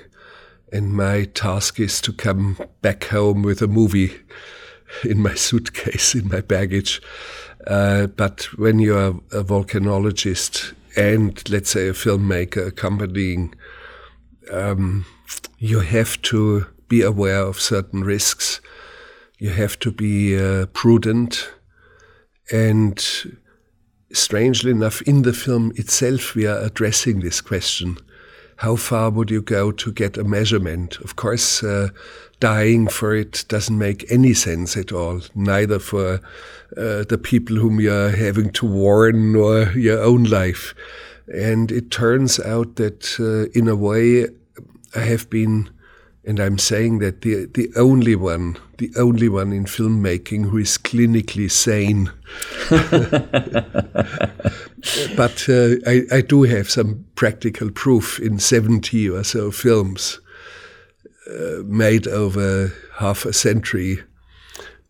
And 0.72 0.94
my 0.94 1.24
task 1.24 1.80
is 1.80 2.00
to 2.02 2.12
come 2.12 2.58
back 2.80 3.04
home 3.04 3.42
with 3.42 3.60
a 3.60 3.66
movie 3.66 4.12
in 5.04 5.20
my 5.20 5.34
suitcase, 5.34 6.14
in 6.14 6.28
my 6.28 6.40
baggage. 6.40 7.00
Uh, 7.66 8.06
but 8.06 8.42
when 8.58 8.78
you're 8.78 9.20
a 9.32 9.44
volcanologist 9.44 10.74
and, 10.96 11.48
let's 11.50 11.70
say, 11.70 11.88
a 11.88 11.92
filmmaker 11.92 12.66
accompanying, 12.66 13.54
um, 14.50 15.06
you 15.58 15.80
have 15.80 16.20
to 16.22 16.66
be 16.88 17.02
aware 17.02 17.40
of 17.40 17.60
certain 17.60 18.02
risks. 18.02 18.60
You 19.38 19.50
have 19.50 19.78
to 19.80 19.90
be 19.90 20.38
uh, 20.38 20.66
prudent. 20.66 21.50
And 22.50 23.02
strangely 24.12 24.72
enough, 24.72 25.00
in 25.02 25.22
the 25.22 25.32
film 25.32 25.72
itself, 25.76 26.34
we 26.34 26.46
are 26.46 26.58
addressing 26.58 27.20
this 27.20 27.40
question. 27.40 27.98
How 28.62 28.76
far 28.76 29.10
would 29.10 29.28
you 29.28 29.42
go 29.42 29.72
to 29.72 29.92
get 29.92 30.16
a 30.16 30.22
measurement? 30.22 30.96
Of 31.00 31.16
course, 31.16 31.64
uh, 31.64 31.88
dying 32.38 32.86
for 32.86 33.12
it 33.12 33.44
doesn't 33.48 33.76
make 33.76 34.06
any 34.08 34.34
sense 34.34 34.76
at 34.76 34.92
all, 34.92 35.20
neither 35.34 35.80
for 35.80 36.20
uh, 36.76 37.02
the 37.08 37.18
people 37.20 37.56
whom 37.56 37.80
you're 37.80 38.10
having 38.10 38.52
to 38.52 38.66
warn 38.66 39.32
nor 39.32 39.72
your 39.72 40.00
own 40.00 40.22
life. 40.22 40.76
And 41.26 41.72
it 41.72 41.90
turns 41.90 42.38
out 42.38 42.76
that, 42.76 43.18
uh, 43.18 43.50
in 43.58 43.66
a 43.66 43.74
way, 43.74 44.28
I 44.94 45.00
have 45.00 45.28
been, 45.28 45.68
and 46.24 46.38
I'm 46.38 46.58
saying 46.58 47.00
that 47.00 47.22
the 47.22 47.46
the 47.46 47.70
only 47.76 48.14
one, 48.14 48.56
the 48.78 48.92
only 48.96 49.28
one 49.28 49.52
in 49.52 49.64
filmmaking 49.64 50.50
who 50.50 50.58
is 50.58 50.78
clinically 50.78 51.50
sane. 51.50 52.12
but 55.16 55.48
uh, 55.48 55.76
I, 55.86 56.16
I 56.16 56.20
do 56.20 56.44
have 56.44 56.70
some 56.70 57.04
practical 57.16 57.70
proof 57.70 58.20
in 58.20 58.38
70 58.38 59.10
or 59.10 59.24
so 59.24 59.50
films 59.50 60.20
uh, 61.28 61.62
made 61.64 62.06
over 62.06 62.72
half 62.96 63.24
a 63.24 63.32
century, 63.32 63.98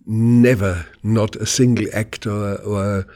never, 0.07 0.87
not 1.03 1.37
a 1.37 1.47
single 1.47 1.87
actor 1.95 2.57
or 2.57 3.07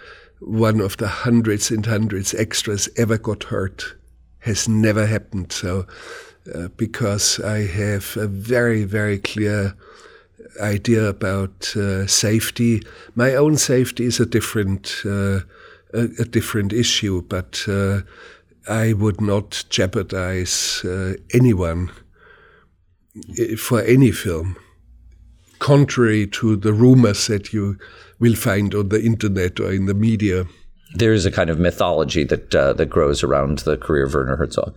one 0.40 0.80
of 0.80 0.96
the 0.99 1.08
hundreds 1.08 1.70
and 1.70 1.87
hundreds 1.87 2.35
extras 2.35 2.88
ever 2.96 3.18
got 3.18 3.44
hurt. 3.44 3.94
Has 4.40 4.68
never 4.68 5.06
happened. 5.06 5.50
So, 5.50 5.87
uh, 6.55 6.69
because 6.76 7.41
I 7.41 7.67
have 7.67 8.17
a 8.17 8.26
very, 8.26 8.85
very 8.85 9.19
clear 9.19 9.75
idea 10.61 11.05
about 11.09 11.76
uh, 11.76 12.07
safety. 12.07 12.83
My 13.15 13.35
own 13.35 13.57
safety 13.57 14.05
is 14.05 14.21
a 14.21 14.26
different, 14.26 15.03
uh, 15.05 15.41
a, 15.93 16.09
a, 16.19 16.25
different 16.25 16.73
issue, 16.73 17.23
but 17.23 17.62
uh, 17.69 18.00
I 18.69 18.93
would 18.93 19.21
not 19.21 19.65
jeopardize 19.71 20.85
uh, 20.85 21.15
anyone 21.33 21.91
for 23.59 23.81
any 23.83 24.11
film, 24.12 24.57
contrary 25.59 26.26
to 26.26 26.57
the 26.57 26.73
rumors 26.73 27.26
that 27.29 27.53
you 27.53 27.79
will 28.19 28.35
find 28.35 28.75
on 28.75 28.91
the 28.91 29.03
internet 29.03 29.59
or 29.59 29.73
in 29.73 29.87
the 29.87 29.95
media. 29.95 30.45
There 30.95 31.12
is 31.12 31.26
a 31.26 31.31
kind 31.31 31.50
of 31.50 31.59
mythology 31.59 32.25
that 32.25 32.50
that 32.50 32.91
grows 32.91 33.23
around 33.23 33.61
the 33.61 33.76
career 33.76 34.05
of 34.05 34.15
Werner 34.15 34.37
Herzog. 34.37 34.76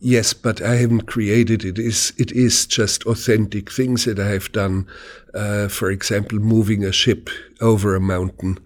Yes, 0.00 0.34
but 0.34 0.60
I 0.60 0.76
haven't 0.76 1.06
created 1.06 1.64
it. 1.64 1.78
Is 1.78 2.12
it 2.18 2.32
is 2.32 2.66
just 2.66 3.04
authentic 3.04 3.70
things 3.70 4.04
that 4.04 4.18
I 4.18 4.28
have 4.28 4.52
done. 4.52 4.86
Uh, 5.32 5.68
for 5.68 5.90
example, 5.90 6.38
moving 6.38 6.84
a 6.84 6.92
ship 6.92 7.30
over 7.60 7.94
a 7.94 8.00
mountain, 8.00 8.58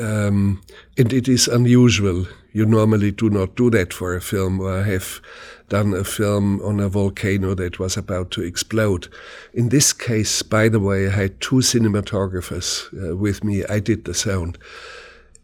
um, 0.00 0.62
and 0.96 1.12
it 1.12 1.28
is 1.28 1.48
unusual. 1.48 2.26
You 2.52 2.64
normally 2.64 3.12
do 3.12 3.28
not 3.28 3.54
do 3.54 3.70
that 3.70 3.92
for 3.92 4.14
a 4.14 4.20
film, 4.20 4.60
or 4.60 4.82
have 4.82 5.20
done 5.68 5.92
a 5.92 6.04
film 6.04 6.60
on 6.62 6.80
a 6.80 6.88
volcano 6.88 7.54
that 7.54 7.78
was 7.78 7.96
about 7.96 8.30
to 8.32 8.42
explode. 8.42 9.08
In 9.52 9.68
this 9.68 9.92
case, 9.92 10.42
by 10.42 10.68
the 10.68 10.80
way, 10.80 11.06
I 11.06 11.10
had 11.10 11.40
two 11.40 11.56
cinematographers 11.56 12.86
uh, 12.94 13.16
with 13.16 13.44
me. 13.44 13.64
I 13.66 13.80
did 13.80 14.04
the 14.04 14.14
sound. 14.14 14.58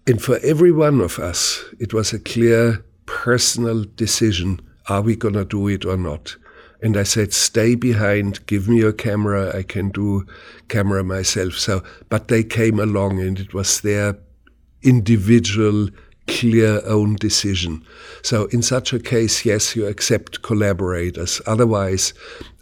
And 0.06 0.22
for 0.22 0.38
every 0.42 0.72
one 0.72 1.00
of 1.00 1.18
us, 1.18 1.64
it 1.78 1.92
was 1.92 2.12
a 2.12 2.18
clear 2.18 2.84
personal 3.06 3.84
decision 3.96 4.60
are 4.88 5.02
we 5.02 5.16
going 5.16 5.34
to 5.34 5.44
do 5.44 5.68
it 5.68 5.84
or 5.84 5.96
not? 5.96 6.36
And 6.82 6.96
I 6.96 7.04
said, 7.04 7.32
stay 7.32 7.76
behind, 7.76 8.44
give 8.46 8.68
me 8.68 8.78
your 8.78 8.92
camera, 8.92 9.56
I 9.56 9.62
can 9.62 9.90
do 9.90 10.26
camera 10.68 11.04
myself. 11.04 11.54
So, 11.54 11.82
but 12.08 12.26
they 12.28 12.42
came 12.42 12.80
along 12.80 13.20
and 13.20 13.38
it 13.38 13.54
was 13.54 13.80
their 13.82 14.18
individual 14.82 15.88
clear 16.26 16.80
own 16.86 17.14
decision. 17.16 17.84
So 18.22 18.46
in 18.46 18.62
such 18.62 18.92
a 18.92 18.98
case, 18.98 19.44
yes, 19.44 19.76
you 19.76 19.86
accept 19.86 20.42
collaborators. 20.42 21.40
Otherwise, 21.46 22.14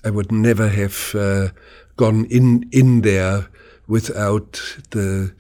I 0.04 0.10
would 0.10 0.30
never 0.30 0.68
have 0.68 1.14
uh, 1.14 1.48
gone 1.96 2.26
in 2.26 2.68
in 2.72 3.02
there 3.02 3.48
without 3.86 4.78
the 4.90 5.32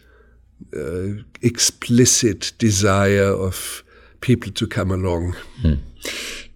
uh, 0.76 1.22
explicit 1.42 2.52
desire 2.58 3.32
of 3.32 3.82
people 4.20 4.52
to 4.52 4.66
come 4.66 4.90
along. 4.90 5.34
Hmm. 5.62 5.74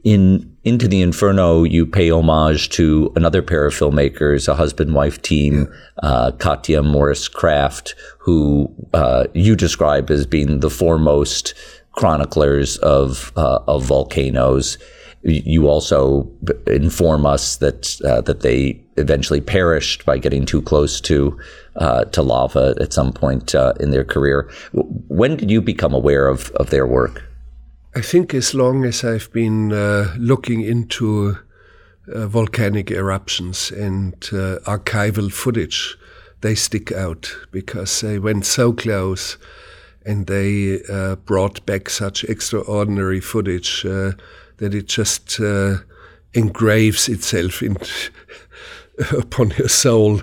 In 0.04 0.54
Into 0.64 0.87
the 0.87 1.00
Inferno, 1.00 1.64
you 1.64 1.87
pay 1.87 2.11
homage 2.11 2.68
to 2.70 3.11
another 3.16 3.42
pair 3.42 3.66
of 3.66 3.75
filmmakers, 3.75 4.49
a 4.49 4.54
husband-wife 4.54 5.23
team, 5.23 5.66
yeah. 6.02 6.08
uh, 6.08 6.30
Katia 6.32 6.82
Maurice 6.82 7.28
Krafft, 7.28 7.94
who 8.18 8.73
uh, 8.92 9.25
you 9.32 9.56
describe 9.56 10.11
as 10.11 10.26
being 10.26 10.61
the 10.61 10.70
foremost 10.70 11.54
chroniclers 11.92 12.76
of 12.78 13.32
uh, 13.37 13.61
of 13.66 13.84
volcanoes. 13.84 14.78
You 15.23 15.68
also 15.68 16.30
inform 16.66 17.25
us 17.25 17.56
that 17.56 17.99
uh, 18.04 18.20
that 18.23 18.40
they 18.40 18.80
eventually 18.99 19.40
perished 19.40 20.04
by 20.04 20.18
getting 20.18 20.44
too 20.44 20.61
close 20.61 21.00
to 21.02 21.38
uh, 21.76 22.04
to 22.04 22.23
lava 22.23 22.75
at 22.78 22.92
some 22.92 23.11
point 23.12 23.54
uh, 23.54 23.73
in 23.80 23.90
their 23.90 24.04
career. 24.04 24.50
When 24.73 25.37
did 25.37 25.50
you 25.50 25.62
become 25.62 25.94
aware 25.94 26.26
of 26.28 26.50
of 26.56 26.68
their 26.68 26.87
work? 26.87 27.23
I 27.96 28.00
think 28.00 28.34
as 28.34 28.54
long 28.54 28.84
as 28.84 29.04
I've 29.04 29.32
been 29.32 29.72
uh, 29.72 30.14
looking 30.18 30.62
into 30.62 31.38
uh, 32.12 32.26
volcanic 32.26 32.90
eruptions 32.90 33.70
and 33.70 34.14
uh, 34.32 34.58
archival 34.66 35.32
footage, 35.32 35.96
they 36.40 36.56
stick 36.56 36.90
out 36.90 37.32
because 37.52 38.00
they 38.00 38.18
went 38.18 38.46
so 38.46 38.72
close 38.72 39.38
and 40.04 40.26
they 40.26 40.82
uh, 40.90 41.16
brought 41.16 41.64
back 41.66 41.88
such 41.88 42.24
extraordinary 42.24 43.20
footage 43.20 43.86
uh, 43.86 44.12
that 44.56 44.74
it 44.74 44.86
just 44.86 45.38
uh, 45.40 45.76
engraves 46.34 47.08
itself 47.08 47.62
in 47.62 47.76
upon 49.16 49.50
your 49.50 49.68
soul. 49.68 50.20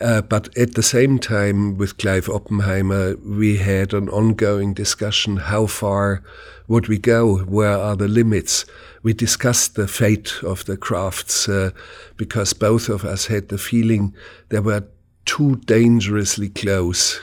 Uh, 0.00 0.22
but 0.22 0.56
at 0.56 0.74
the 0.74 0.82
same 0.82 1.18
time, 1.18 1.76
with 1.76 1.98
Clive 1.98 2.28
Oppenheimer, 2.28 3.16
we 3.16 3.58
had 3.58 3.92
an 3.92 4.08
ongoing 4.08 4.72
discussion 4.72 5.36
how 5.36 5.66
far 5.66 6.22
would 6.70 6.86
we 6.86 6.98
go? 6.98 7.38
Where 7.38 7.76
are 7.76 7.96
the 7.96 8.06
limits? 8.06 8.64
We 9.02 9.12
discussed 9.12 9.74
the 9.74 9.88
fate 9.88 10.34
of 10.44 10.66
the 10.66 10.76
Kraffts 10.76 11.48
uh, 11.48 11.72
because 12.16 12.52
both 12.52 12.88
of 12.88 13.04
us 13.04 13.26
had 13.26 13.48
the 13.48 13.58
feeling 13.58 14.14
they 14.50 14.60
were 14.60 14.84
too 15.24 15.56
dangerously 15.66 16.48
close 16.48 17.20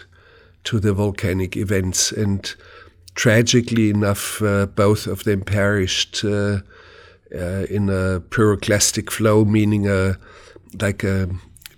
to 0.65 0.81
the 0.81 0.91
volcanic 0.91 1.55
events. 1.55 2.11
And 2.11 2.53
tragically 3.15 3.89
enough, 3.89 4.41
uh, 4.41 4.65
both 4.65 5.07
of 5.07 5.23
them 5.23 5.41
perished 5.41 6.25
uh, 6.25 6.59
uh 7.33 7.65
in 7.69 7.89
a 7.89 8.19
pyroclastic 8.19 9.09
flow, 9.09 9.45
meaning 9.45 9.87
a 9.87 10.17
like 10.81 11.05
a 11.05 11.29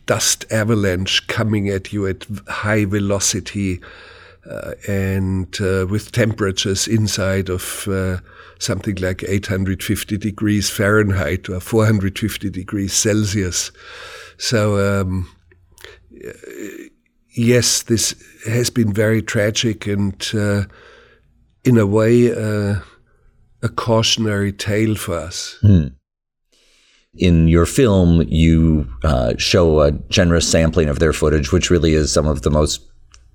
dust 0.07 0.43
avalanche 0.49 1.27
coming 1.27 1.69
at 1.69 1.93
you 1.93 2.07
at 2.07 2.25
high 2.47 2.85
velocity 2.85 3.79
and 4.87 5.59
uh, 5.61 5.85
with 5.89 6.11
temperatures 6.11 6.87
inside 6.87 7.49
of 7.49 7.87
uh, 7.87 8.17
something 8.59 8.95
like 8.95 9.23
850 9.23 10.17
degrees 10.17 10.69
Fahrenheit 10.69 11.49
or 11.49 11.59
450 11.59 12.49
degrees 12.49 12.93
Celsius. 12.93 13.71
So, 14.37 15.01
um, 15.01 15.29
yes, 17.35 17.83
this 17.83 18.15
has 18.47 18.69
been 18.69 18.93
very 18.93 19.21
tragic 19.21 19.85
and, 19.87 20.29
uh, 20.33 20.63
in 21.63 21.77
a 21.77 21.85
way, 21.85 22.31
uh, 22.31 22.79
a 23.61 23.69
cautionary 23.69 24.53
tale 24.53 24.95
for 24.95 25.15
us. 25.15 25.57
Hmm. 25.61 25.87
In 27.15 27.47
your 27.47 27.65
film, 27.65 28.23
you 28.27 28.87
uh, 29.03 29.33
show 29.37 29.81
a 29.81 29.91
generous 29.91 30.49
sampling 30.49 30.89
of 30.89 30.99
their 30.99 31.11
footage, 31.11 31.51
which 31.51 31.69
really 31.69 31.93
is 31.93 32.13
some 32.13 32.27
of 32.27 32.43
the 32.43 32.51
most 32.51 32.89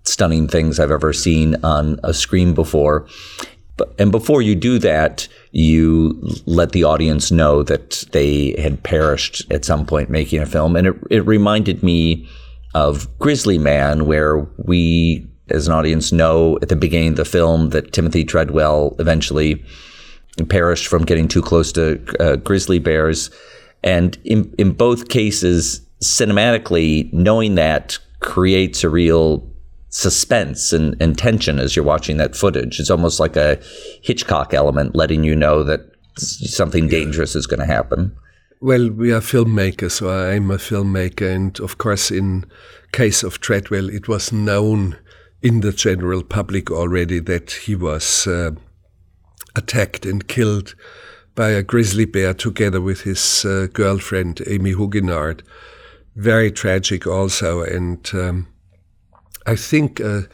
stunning 0.04 0.48
things 0.48 0.78
I've 0.78 0.90
ever 0.90 1.12
seen 1.12 1.56
on 1.64 1.98
a 2.04 2.14
screen 2.14 2.54
before. 2.54 3.06
But, 3.76 3.94
and 3.98 4.12
before 4.12 4.40
you 4.40 4.54
do 4.54 4.78
that, 4.78 5.26
you 5.50 6.20
let 6.46 6.72
the 6.72 6.84
audience 6.84 7.32
know 7.32 7.62
that 7.64 8.04
they 8.12 8.54
had 8.60 8.82
perished 8.82 9.50
at 9.50 9.64
some 9.64 9.84
point 9.84 10.10
making 10.10 10.40
a 10.40 10.46
film. 10.46 10.76
And 10.76 10.86
it, 10.86 10.96
it 11.10 11.26
reminded 11.26 11.82
me 11.82 12.28
of 12.74 13.08
Grizzly 13.18 13.58
Man, 13.58 14.06
where 14.06 14.38
we, 14.58 15.26
as 15.48 15.66
an 15.66 15.74
audience, 15.74 16.12
know 16.12 16.58
at 16.62 16.68
the 16.68 16.76
beginning 16.76 17.10
of 17.10 17.16
the 17.16 17.24
film 17.24 17.70
that 17.70 17.92
Timothy 17.92 18.24
Treadwell 18.24 18.94
eventually 18.98 19.64
perished 20.48 20.86
from 20.86 21.04
getting 21.04 21.28
too 21.28 21.42
close 21.42 21.72
to 21.72 22.00
uh, 22.20 22.36
grizzly 22.36 22.78
bears. 22.78 23.30
And 23.82 24.18
in, 24.24 24.52
in 24.58 24.72
both 24.72 25.08
cases, 25.08 25.80
cinematically, 26.02 27.12
knowing 27.12 27.54
that 27.54 27.98
creates 28.20 28.82
a 28.82 28.88
real 28.88 29.48
suspense 29.94 30.72
and, 30.72 31.00
and 31.00 31.16
tension 31.16 31.60
as 31.60 31.76
you're 31.76 31.84
watching 31.84 32.16
that 32.16 32.34
footage. 32.34 32.80
It's 32.80 32.90
almost 32.90 33.20
like 33.20 33.36
a 33.36 33.60
Hitchcock 34.02 34.52
element, 34.52 34.96
letting 34.96 35.22
you 35.22 35.36
know 35.36 35.62
that 35.62 35.88
something 36.18 36.88
dangerous 36.88 37.36
is 37.36 37.46
going 37.46 37.60
to 37.60 37.66
happen. 37.66 38.16
Well, 38.60 38.90
we 38.90 39.12
are 39.12 39.20
filmmakers, 39.20 39.92
so 39.92 40.10
I'm 40.10 40.50
a 40.50 40.56
filmmaker, 40.56 41.32
and 41.32 41.60
of 41.60 41.78
course, 41.78 42.10
in 42.10 42.44
case 42.90 43.22
of 43.22 43.40
Treadwell, 43.40 43.88
it 43.88 44.08
was 44.08 44.32
known 44.32 44.98
in 45.42 45.60
the 45.60 45.72
general 45.72 46.24
public 46.24 46.72
already 46.72 47.20
that 47.20 47.52
he 47.52 47.76
was 47.76 48.26
uh, 48.26 48.50
attacked 49.54 50.04
and 50.04 50.26
killed 50.26 50.74
by 51.36 51.50
a 51.50 51.62
grizzly 51.62 52.04
bear 52.04 52.34
together 52.34 52.80
with 52.80 53.02
his 53.02 53.44
uh, 53.44 53.68
girlfriend 53.72 54.40
Amy 54.48 54.72
Huguenard. 54.72 55.42
Very 56.16 56.50
tragic, 56.50 57.06
also, 57.06 57.62
and 57.62 58.10
um, 58.12 58.48
I 59.46 59.56
think, 59.56 60.00
a 60.00 60.28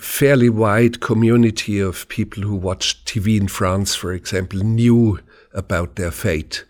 fairly 0.00 0.48
wide 0.48 1.00
community 1.00 1.78
of 1.78 2.08
people 2.08 2.42
who 2.42 2.56
watched 2.56 3.06
TV 3.06 3.38
in 3.40 3.48
France, 3.48 3.94
for 3.94 4.12
example, 4.12 4.60
knew 4.60 5.20
about 5.52 5.96
their 5.96 6.10
fate. 6.10 6.64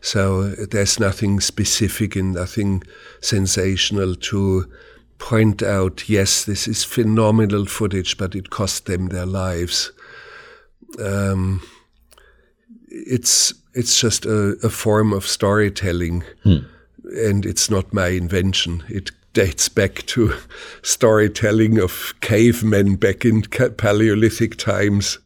So 0.00 0.50
there's 0.50 0.98
nothing 0.98 1.40
specific 1.40 2.16
and 2.16 2.34
nothing 2.34 2.82
sensational 3.20 4.16
to 4.16 4.70
point 5.18 5.62
out, 5.62 6.08
yes, 6.08 6.44
this 6.44 6.66
is 6.66 6.82
phenomenal 6.82 7.66
footage, 7.66 8.18
but 8.18 8.34
it 8.34 8.50
cost 8.50 8.86
them 8.86 9.06
their 9.06 9.26
lives. 9.26 9.92
Um, 10.98 11.62
it's 12.88 13.54
it's 13.74 13.98
just 13.98 14.26
a, 14.26 14.56
a 14.62 14.68
form 14.68 15.12
of 15.12 15.26
storytelling, 15.26 16.24
hmm. 16.42 16.58
and 17.04 17.46
it's 17.46 17.70
not 17.70 17.94
my 17.94 18.08
invention. 18.08 18.82
It 18.88 19.12
dates 19.32 19.68
back 19.68 20.04
to 20.06 20.34
storytelling 20.82 21.78
of 21.78 22.14
cavemen 22.20 22.96
back 22.96 23.24
in 23.24 23.42
Paleolithic 23.42 24.56
times. 24.56 25.18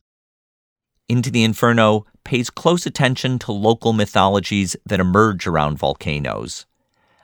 Into 1.09 1.31
the 1.31 1.45
Inferno 1.45 2.07
pays 2.25 2.51
close 2.51 2.87
attention 2.87 3.39
to 3.41 3.53
local 3.53 3.93
mythologies 3.93 4.77
that 4.85 5.01
emerge 5.01 5.47
around 5.47 5.79
volcanoes. 5.79 6.67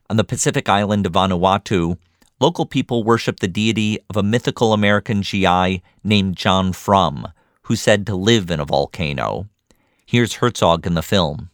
On 0.08 0.16
the 0.16 0.24
Pacific 0.24 0.68
island 0.68 1.06
of 1.06 1.12
Vanuatu, 1.12 1.98
local 2.40 2.66
people 2.66 3.02
worship 3.02 3.40
the 3.40 3.48
deity 3.48 3.98
of 4.10 4.16
a 4.16 4.22
mythical 4.22 4.72
American 4.72 5.22
GI 5.22 5.82
named 6.04 6.36
John 6.36 6.72
Frum, 6.72 7.28
who's 7.62 7.80
said 7.80 8.06
to 8.06 8.14
live 8.14 8.50
in 8.50 8.60
a 8.60 8.64
volcano. 8.64 9.48
Here's 10.06 10.34
Herzog 10.34 10.86
in 10.86 10.94
the 10.94 11.02
film. 11.02 11.50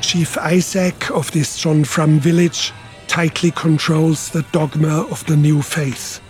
Chief 0.00 0.36
Isaac 0.38 1.10
of 1.10 1.30
this 1.32 1.58
John 1.58 1.84
Frum 1.84 2.20
village 2.20 2.72
tightly 3.08 3.50
controls 3.50 4.30
the 4.30 4.42
dogma 4.52 5.02
of 5.10 5.24
the 5.26 5.36
new 5.36 5.62
faith. 5.62 6.20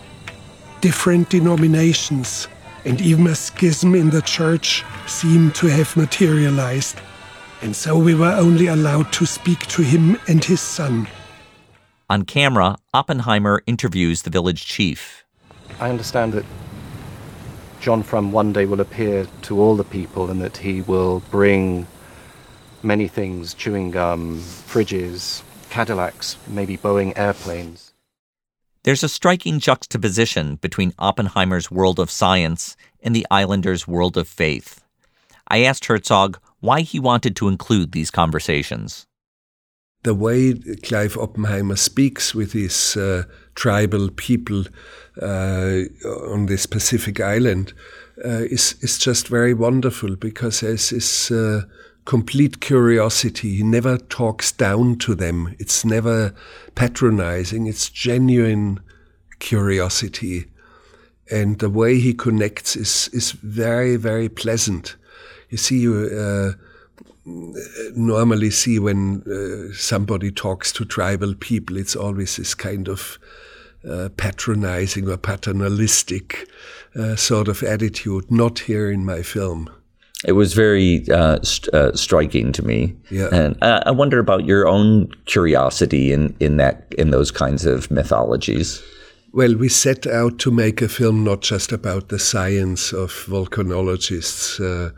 Different 0.80 1.30
denominations 1.30 2.48
and 2.84 3.00
even 3.00 3.26
a 3.26 3.34
schism 3.34 3.94
in 3.94 4.10
the 4.10 4.22
church 4.22 4.84
seem 5.06 5.50
to 5.52 5.66
have 5.68 5.96
materialized, 5.96 7.00
and 7.62 7.74
so 7.74 7.98
we 7.98 8.14
were 8.14 8.32
only 8.32 8.66
allowed 8.66 9.12
to 9.14 9.26
speak 9.26 9.60
to 9.66 9.82
him 9.82 10.18
and 10.28 10.44
his 10.44 10.60
son. 10.60 11.08
On 12.10 12.24
camera, 12.24 12.76
Oppenheimer 12.92 13.62
interviews 13.66 14.22
the 14.22 14.30
village 14.30 14.66
chief. 14.66 15.24
I 15.80 15.88
understand 15.88 16.34
that 16.34 16.44
John 17.80 18.02
Frum 18.02 18.32
one 18.32 18.52
day 18.52 18.66
will 18.66 18.80
appear 18.80 19.26
to 19.42 19.60
all 19.60 19.76
the 19.76 19.84
people 19.84 20.30
and 20.30 20.40
that 20.42 20.58
he 20.58 20.82
will 20.82 21.20
bring 21.30 21.87
many 22.82 23.08
things 23.08 23.54
chewing 23.54 23.90
gum, 23.90 24.40
fridges, 24.40 25.42
Cadillacs, 25.74 26.37
maybe 26.46 26.76
Boeing 26.76 27.18
airplanes. 27.18 27.94
There's 28.84 29.02
a 29.02 29.08
striking 29.08 29.58
juxtaposition 29.58 30.54
between 30.54 30.94
Oppenheimer's 31.00 31.68
world 31.68 31.98
of 31.98 32.12
science 32.12 32.76
and 33.02 33.12
the 33.12 33.26
Islanders' 33.28 33.88
world 33.88 34.16
of 34.16 34.28
faith. 34.28 34.84
I 35.48 35.64
asked 35.64 35.87
Herzog 35.87 36.38
why 36.60 36.82
he 36.82 37.00
wanted 37.00 37.34
to 37.37 37.48
include 37.48 37.90
these 37.90 38.12
conversations. 38.12 39.04
The 40.04 40.14
way 40.14 40.54
Clive 40.84 41.16
Oppenheimer 41.16 41.74
speaks 41.74 42.37
with 42.37 42.52
his 42.52 42.96
uh, 42.96 43.24
tribal 43.56 44.10
people 44.10 44.66
uh, 45.20 45.80
on 46.30 46.46
this 46.46 46.66
Pacific 46.66 47.18
island 47.18 47.72
uh, 48.24 48.46
is, 48.48 48.76
is 48.80 48.96
just 48.96 49.26
very 49.26 49.54
wonderful 49.54 50.14
because 50.14 50.60
there's 50.60 50.90
this 50.90 51.32
uh, 51.32 51.62
complete 52.04 52.60
curiosity. 52.60 53.56
He 53.56 53.62
never 53.62 53.98
talks 53.98 54.52
down 54.52 54.96
to 54.98 55.14
them. 55.14 55.54
It's 55.58 55.84
never 55.84 56.34
patronizing. 56.74 57.66
It's 57.66 57.90
genuine 57.90 58.80
curiosity. 59.38 60.46
and 61.30 61.58
the 61.58 61.70
way 61.70 61.98
he 61.98 62.12
connects 62.14 62.76
is 62.76 63.08
is 63.12 63.32
very 63.32 63.96
very 63.96 64.28
pleasant. 64.28 64.96
You 65.48 65.58
see, 65.58 65.78
you 65.78 66.10
uh, 66.10 66.52
normally 67.94 68.50
see 68.50 68.78
when 68.78 69.22
uh, 69.22 69.74
somebody 69.74 70.30
talks 70.30 70.72
to 70.72 70.84
tribal 70.84 71.34
people, 71.34 71.76
it's 71.76 71.96
always 71.96 72.36
this 72.36 72.54
kind 72.54 72.88
of 72.88 73.18
uh, 73.88 74.08
patronizing 74.16 75.08
or 75.08 75.16
paternalistic 75.16 76.48
uh, 76.96 77.16
sort 77.16 77.48
of 77.48 77.62
attitude. 77.62 78.30
Not 78.30 78.60
here 78.60 78.90
in 78.90 79.04
my 79.04 79.22
film. 79.22 79.70
It 80.26 80.32
was 80.32 80.54
very 80.54 81.04
uh, 81.10 81.38
st- 81.42 81.74
uh, 81.74 81.94
striking 81.94 82.52
to 82.52 82.62
me, 82.64 82.94
Yeah. 83.10 83.28
and 83.32 83.56
uh, 83.62 83.80
I 83.87 83.90
wonder 83.90 84.18
about 84.18 84.44
your 84.46 84.66
own 84.66 85.08
curiosity 85.26 86.12
in 86.12 86.34
in 86.40 86.56
that 86.56 86.87
in 86.98 87.10
those 87.10 87.30
kinds 87.30 87.66
of 87.66 87.90
mythologies. 87.90 88.82
Well, 89.32 89.56
we 89.56 89.68
set 89.68 90.06
out 90.06 90.38
to 90.38 90.50
make 90.50 90.80
a 90.84 90.88
film 90.88 91.24
not 91.24 91.42
just 91.42 91.72
about 91.72 92.08
the 92.08 92.18
science 92.18 92.92
of 92.92 93.10
volcanologists. 93.28 94.60
Uh, 94.60 94.90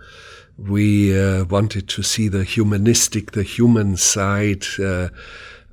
we 0.59 1.19
uh, 1.19 1.45
wanted 1.51 1.89
to 1.89 2.03
see 2.03 2.29
the 2.29 2.45
humanistic, 2.45 3.31
the 3.33 3.43
human 3.43 3.97
side 3.97 4.65
uh, 4.79 5.09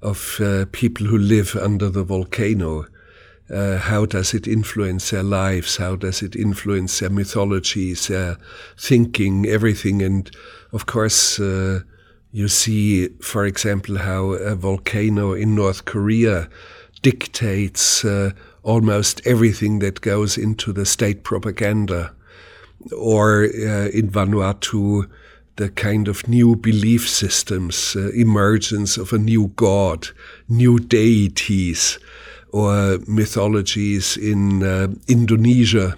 of 0.02 0.40
uh, 0.40 0.66
people 0.72 1.06
who 1.08 1.18
live 1.18 1.56
under 1.62 1.90
the 1.90 2.04
volcano. 2.04 2.86
Uh, 3.54 3.78
how 3.78 4.06
does 4.06 4.34
it 4.34 4.48
influence 4.48 5.12
their 5.12 5.24
lives? 5.24 5.78
How 5.78 5.96
does 5.96 6.24
it 6.24 6.36
influence 6.36 7.00
their 7.00 7.10
mythologies, 7.10 8.08
their 8.08 8.38
thinking, 8.78 9.46
everything? 9.46 10.02
And 10.02 10.30
of 10.72 10.86
course, 10.86 11.40
uh, 11.40 11.82
you 12.32 12.48
see, 12.48 13.10
for 13.22 13.46
example, 13.46 13.98
how 14.00 14.32
a 14.32 14.56
volcano 14.56 15.34
in 15.34 15.54
North 15.54 15.86
Korea 15.86 16.50
dictates 17.04 18.04
uh, 18.04 18.32
almost 18.64 19.22
everything 19.26 19.80
that 19.80 20.02
goes 20.02 20.38
into 20.38 20.74
the 20.74 20.86
state 20.86 21.24
propaganda. 21.24 22.14
Or 22.98 23.44
uh, 23.44 23.90
in 23.90 24.10
Vanuatu, 24.10 25.08
the 25.58 25.70
kind 25.70 26.08
of 26.08 26.28
new 26.28 26.56
belief 26.56 27.08
systems, 27.08 27.96
uh, 27.96 28.10
emergence 28.16 28.98
of 28.98 29.14
a 29.14 29.20
new 29.20 29.50
god, 29.56 30.08
new 30.50 30.80
deities, 30.80 32.00
or 32.54 33.00
mythologies 33.08 34.16
in 34.16 34.64
uh, 34.64 34.88
Indonesia. 35.08 35.96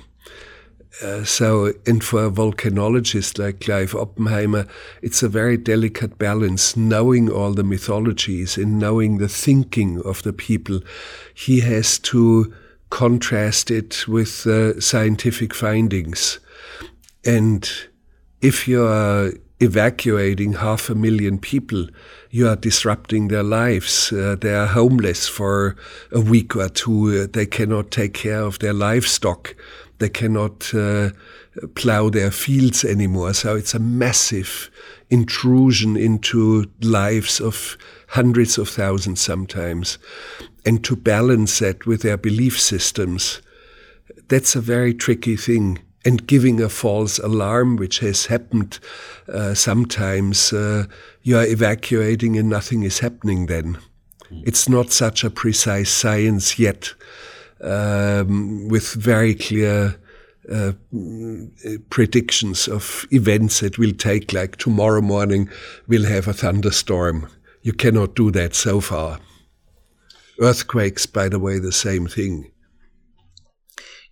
Uh, 1.04 1.26
so, 1.26 1.74
and 1.86 2.02
for 2.02 2.26
a 2.26 2.32
volcanologist 2.32 3.38
like 3.38 3.60
Clive 3.60 3.94
Oppenheimer, 3.94 4.66
it's 5.02 5.22
a 5.22 5.28
very 5.28 5.58
delicate 5.58 6.18
balance, 6.18 6.78
knowing 6.78 7.30
all 7.30 7.54
the 7.54 7.66
mythologies 7.66 8.58
and 8.58 8.80
knowing 8.80 9.18
the 9.18 9.28
thinking 9.28 10.02
of 10.04 10.24
the 10.24 10.32
people. 10.32 10.80
He 11.34 11.60
has 11.60 12.00
to 12.00 12.54
contrast 12.90 13.70
it 13.70 14.08
with 14.08 14.48
uh, 14.48 14.80
scientific 14.80 15.54
findings. 15.54 16.40
And 17.26 17.70
if 18.42 18.66
you 18.66 18.86
are 18.86 19.34
evacuating 19.60 20.54
half 20.54 20.90
a 20.90 20.96
million 20.96 21.40
people, 21.40 21.88
you 22.30 22.48
are 22.48 22.56
disrupting 22.56 23.30
their 23.30 23.44
lives. 23.44 24.12
Uh, 24.12 24.36
they 24.40 24.54
are 24.54 24.68
homeless 24.68 25.28
for 25.28 25.76
a 26.12 26.20
week 26.20 26.56
or 26.56 26.70
two. 26.70 27.24
Uh, 27.24 27.28
they 27.32 27.46
cannot 27.46 27.92
take 27.92 28.14
care 28.14 28.42
of 28.42 28.60
their 28.60 28.74
livestock. 28.74 29.56
They 30.00 30.10
cannot 30.10 30.74
uh, 30.74 31.12
plow 31.76 32.10
their 32.10 32.32
fields 32.32 32.84
anymore. 32.84 33.34
So 33.34 33.56
it's 33.56 33.74
a 33.74 33.80
massive 33.80 34.70
intrusion 35.10 35.96
into 35.96 36.70
lives 36.82 37.40
of 37.40 37.78
hundreds 38.10 38.58
of 38.58 38.70
thousands 38.70 39.22
sometimes. 39.22 39.98
And 40.66 40.84
to 40.84 40.96
balance 40.96 41.60
that 41.60 41.86
with 41.86 42.02
their 42.02 42.18
belief 42.18 42.60
systems, 42.60 43.42
that's 44.28 44.56
a 44.56 44.62
very 44.62 44.94
tricky 44.94 45.38
thing. 45.38 45.80
And 46.06 46.28
giving 46.28 46.62
a 46.62 46.70
false 46.70 47.18
alarm, 47.18 47.78
which 47.78 48.00
has 48.00 48.28
happened 48.28 48.80
uh, 49.28 49.56
sometimes, 49.56 50.54
uh, 50.54 50.86
you 51.24 51.36
are 51.36 51.46
evacuating 51.46 52.38
and 52.38 52.48
nothing 52.48 52.84
is 52.84 53.00
happening 53.00 53.48
then. 53.48 53.80
It's 54.44 54.70
not 54.70 54.92
such 54.92 55.24
a 55.24 55.30
precise 55.30 55.90
science 55.90 56.60
yet, 56.60 56.94
um, 57.62 58.68
with 58.68 58.94
very 58.94 59.34
clear 59.34 59.96
uh, 60.52 60.74
predictions 61.90 62.68
of 62.68 63.06
events 63.12 63.62
that 63.62 63.78
will 63.78 63.94
take, 63.94 64.32
like 64.34 64.58
tomorrow 64.58 65.02
morning, 65.02 65.50
we'll 65.88 66.06
have 66.06 66.28
a 66.28 66.34
thunderstorm. 66.34 67.30
You 67.62 67.74
cannot 67.74 68.16
do 68.16 68.30
that 68.32 68.54
so 68.54 68.80
far. 68.80 69.20
Earthquakes, 70.40 71.06
by 71.06 71.30
the 71.30 71.40
way, 71.40 71.60
the 71.60 71.72
same 71.72 72.08
thing. 72.08 72.52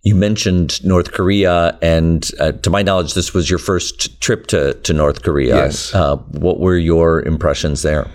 You 0.04 0.14
mentioned 0.14 0.84
North 0.84 1.12
Korea, 1.12 1.76
and 1.82 2.30
uh, 2.38 2.52
to 2.52 2.70
my 2.70 2.82
knowledge, 2.82 3.14
this 3.14 3.34
was 3.34 3.50
your 3.50 3.58
first 3.58 4.20
trip 4.20 4.46
to, 4.48 4.74
to 4.74 4.92
North 4.92 5.22
Korea. 5.22 5.56
Yes. 5.56 5.94
Uh, 5.94 6.16
what 6.16 6.60
were 6.60 6.76
your 6.76 7.22
impressions 7.22 7.82
there? 7.82 8.06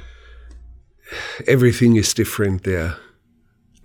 everything 1.47 1.95
is 1.95 2.13
different 2.13 2.63
there. 2.63 2.97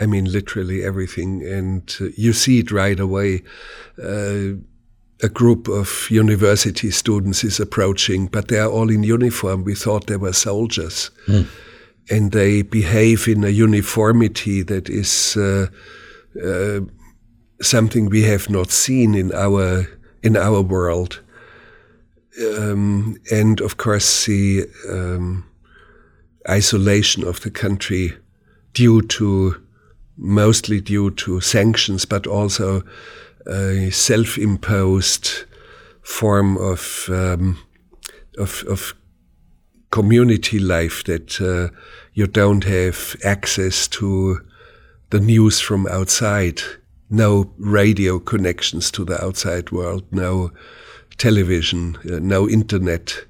I 0.00 0.06
mean, 0.06 0.24
literally 0.30 0.84
everything. 0.84 1.42
And 1.42 1.94
uh, 2.00 2.06
you 2.16 2.32
see 2.32 2.58
it 2.58 2.70
right 2.70 2.98
away. 2.98 3.42
Uh, 4.02 4.58
a 5.22 5.28
group 5.32 5.68
of 5.68 6.08
university 6.10 6.90
students 6.90 7.44
is 7.44 7.60
approaching, 7.60 8.26
but 8.26 8.48
they 8.48 8.58
are 8.58 8.68
all 8.68 8.90
in 8.90 9.04
uniform. 9.04 9.64
We 9.64 9.74
thought 9.74 10.06
they 10.06 10.16
were 10.16 10.32
soldiers. 10.32 11.10
And 12.10 12.32
they 12.32 12.62
behave 12.62 13.28
in 13.28 13.44
a 13.44 13.48
uniformity 13.48 14.62
that 14.62 14.90
is 14.90 15.36
uh, 15.36 15.68
uh, 16.44 16.80
something 17.64 18.10
we 18.10 18.22
have 18.22 18.50
not 18.50 18.70
seen 18.70 19.14
in 19.14 19.32
our 19.32 19.86
in 20.22 20.36
our 20.36 20.62
world. 20.62 21.20
Um, 22.40 23.16
and 23.30 23.60
of 23.60 23.76
course, 23.76 24.26
the 24.26 24.66
um, 24.88 25.44
isolation 26.48 27.24
of 27.24 27.40
the 27.40 27.50
country 27.50 28.12
due 28.72 29.02
to 29.02 29.62
mostly 30.16 30.80
due 30.80 31.10
to 31.10 31.40
sanctions, 31.40 32.04
but 32.04 32.26
also 32.26 32.82
a 33.46 33.90
self-imposed 33.90 35.44
form 36.02 36.56
of 36.56 37.08
um, 37.08 37.58
of, 38.38 38.64
of 38.68 38.94
community 39.90 40.58
life 40.58 41.04
that 41.04 41.40
uh, 41.40 41.74
you 42.14 42.26
don't 42.26 42.64
have 42.64 43.16
access 43.24 43.86
to 43.88 44.40
the 45.10 45.20
news 45.20 45.60
from 45.60 45.86
outside, 45.86 46.60
no 47.14 47.52
radio 47.58 48.18
connections 48.18 48.90
to 48.90 49.04
the 49.04 49.22
outside 49.24 49.70
world, 49.70 50.04
no 50.10 50.50
television, 51.16 51.96
uh, 52.10 52.18
no 52.20 52.48
internet. 52.48 53.24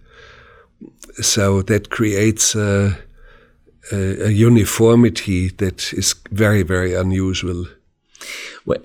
So 1.20 1.62
that 1.62 1.90
creates 1.90 2.54
a, 2.54 2.96
a, 3.92 4.26
a 4.26 4.30
uniformity 4.30 5.48
that 5.48 5.92
is 5.92 6.14
very, 6.30 6.62
very 6.62 6.94
unusual. 6.94 7.66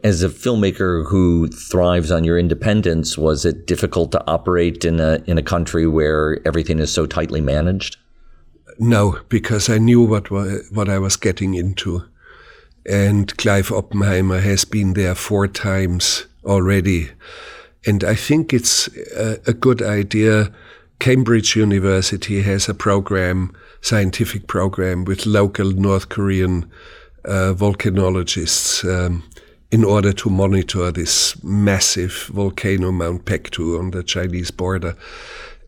As 0.04 0.22
a 0.22 0.30
filmmaker 0.30 1.08
who 1.08 1.48
thrives 1.48 2.12
on 2.12 2.26
your 2.26 2.38
independence, 2.38 3.18
was 3.18 3.46
it 3.46 3.66
difficult 3.66 4.12
to 4.12 4.24
operate 4.28 4.84
in 4.84 5.00
a 5.00 5.24
in 5.26 5.38
a 5.38 5.44
country 5.44 5.88
where 5.88 6.46
everything 6.46 6.80
is 6.80 6.94
so 6.94 7.06
tightly 7.06 7.40
managed? 7.40 7.96
No, 8.78 9.18
because 9.30 9.70
I 9.70 9.78
knew 9.78 10.02
what 10.02 10.30
what 10.30 10.90
I 10.90 11.00
was 11.00 11.16
getting 11.16 11.54
into, 11.54 12.04
and 12.90 13.38
Clive 13.38 13.72
Oppenheimer 13.72 14.40
has 14.40 14.66
been 14.66 14.94
there 14.94 15.16
four 15.16 15.48
times 15.48 16.26
already, 16.44 17.10
and 17.86 18.04
I 18.04 18.16
think 18.16 18.54
it's 18.54 18.88
a, 19.16 19.38
a 19.48 19.54
good 19.54 19.82
idea. 19.82 20.52
Cambridge 21.00 21.56
University 21.56 22.42
has 22.42 22.68
a 22.68 22.74
program, 22.74 23.56
scientific 23.82 24.48
program, 24.48 25.06
with 25.06 25.26
local 25.26 25.72
North 25.72 26.10
Korean 26.10 26.70
uh, 27.26 27.54
volcanologists 27.56 28.84
um, 28.84 29.24
in 29.72 29.84
order 29.86 30.12
to 30.12 30.30
monitor 30.30 30.92
this 30.92 31.42
massive 31.44 32.30
volcano, 32.34 32.92
Mount 32.92 33.26
Paektu, 33.26 33.80
on 33.80 33.92
the 33.92 34.04
Chinese 34.04 34.52
border. 34.52 34.96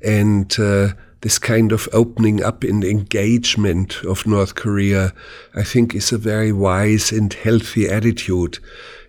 And 0.03 0.53
uh, 0.59 0.89
this 1.21 1.37
kind 1.37 1.71
of 1.71 1.87
opening 1.93 2.43
up 2.43 2.63
and 2.63 2.83
engagement 2.83 4.03
of 4.03 4.25
North 4.25 4.55
Korea, 4.55 5.13
I 5.55 5.63
think, 5.63 5.95
is 5.95 6.11
a 6.11 6.17
very 6.17 6.51
wise 6.51 7.11
and 7.11 7.31
healthy 7.31 7.87
attitude. 7.87 8.59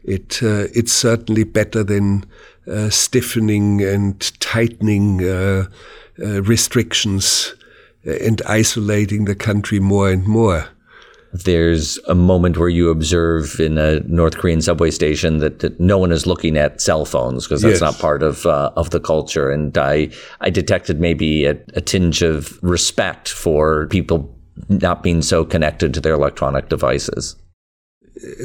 It 0.05 0.43
uh, 0.43 0.69
it's 0.75 0.93
certainly 0.93 1.45
better 1.45 1.83
than 1.83 2.25
uh, 2.67 2.91
stiffening 2.91 3.83
and 3.83 4.41
tightening 4.41 5.25
uh, 5.25 5.67
uh, 6.23 6.43
restrictions 6.43 7.55
and 8.05 8.43
isolating 8.47 9.25
the 9.25 9.35
country 9.35 9.81
more 9.81 10.11
and 10.11 10.27
more. 10.27 10.69
There's 11.33 11.99
a 12.09 12.15
moment 12.15 12.59
where 12.59 12.69
you 12.69 12.91
observe 12.91 13.59
in 13.59 13.79
a 13.79 14.01
North 14.01 14.37
Korean 14.37 14.61
subway 14.61 14.91
station 14.91 15.39
that, 15.39 15.61
that 15.61 15.81
no 15.81 15.97
one 15.97 16.13
is 16.13 16.27
looking 16.27 16.59
at 16.59 16.81
cell 16.81 17.05
phones 17.07 17.47
because 17.47 17.63
that's 17.63 17.81
Yes. 17.81 17.81
not 17.81 17.99
part 17.99 18.23
of 18.23 18.45
uh, 18.45 18.71
of 18.77 18.91
the 18.91 19.01
culture. 19.01 19.51
And 19.51 19.77
I 19.79 20.11
I 20.43 20.51
detected 20.51 21.01
maybe 21.01 21.47
a, 21.47 21.57
a 21.75 21.81
tinge 21.81 22.21
of 22.23 22.59
respect 22.63 23.29
for 23.31 23.87
people 23.89 24.35
not 24.69 25.03
being 25.03 25.23
so 25.23 25.45
connected 25.45 25.95
to 25.95 26.01
their 26.01 26.15
electronic 26.15 26.69
devices. 26.69 27.37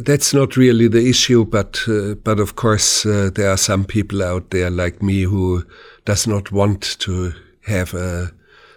that's 0.06 0.34
not 0.34 0.56
really 0.56 0.88
the 0.88 1.10
issue, 1.10 1.44
but 1.46 1.80
uh, 1.88 2.16
but 2.24 2.40
of 2.40 2.56
course 2.56 3.06
uh, 3.06 3.30
there 3.34 3.50
are 3.50 3.58
some 3.58 3.84
people 3.86 4.24
out 4.24 4.50
there 4.52 4.70
like 4.72 5.02
me 5.04 5.24
who 5.24 5.64
does 6.06 6.26
not 6.28 6.52
want 6.52 6.98
to 7.00 7.34
have 7.66 7.94
a, 7.94 8.32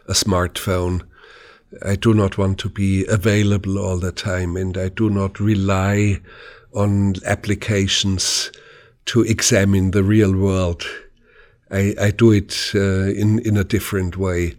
a 0.09 0.13
smartphone. 0.15 1.03
I 1.85 1.97
do 1.97 2.15
not 2.15 2.37
want 2.37 2.59
to 2.59 2.69
be 2.69 3.07
available 3.07 3.79
all 3.79 3.99
the 3.99 4.13
time, 4.13 4.57
and 4.57 4.77
I 4.77 4.89
do 4.89 5.09
not 5.09 5.39
rely 5.39 6.21
on 6.73 7.15
applications 7.25 8.51
to 9.07 9.23
examine 9.23 9.93
the 9.93 10.03
real 10.03 10.37
world. 10.37 10.85
I, 11.71 11.95
I 12.01 12.11
do 12.11 12.33
it 12.33 12.73
uh, 12.75 13.11
in 13.13 13.39
in 13.41 13.57
a 13.57 13.65
different 13.65 14.17
way, 14.17 14.57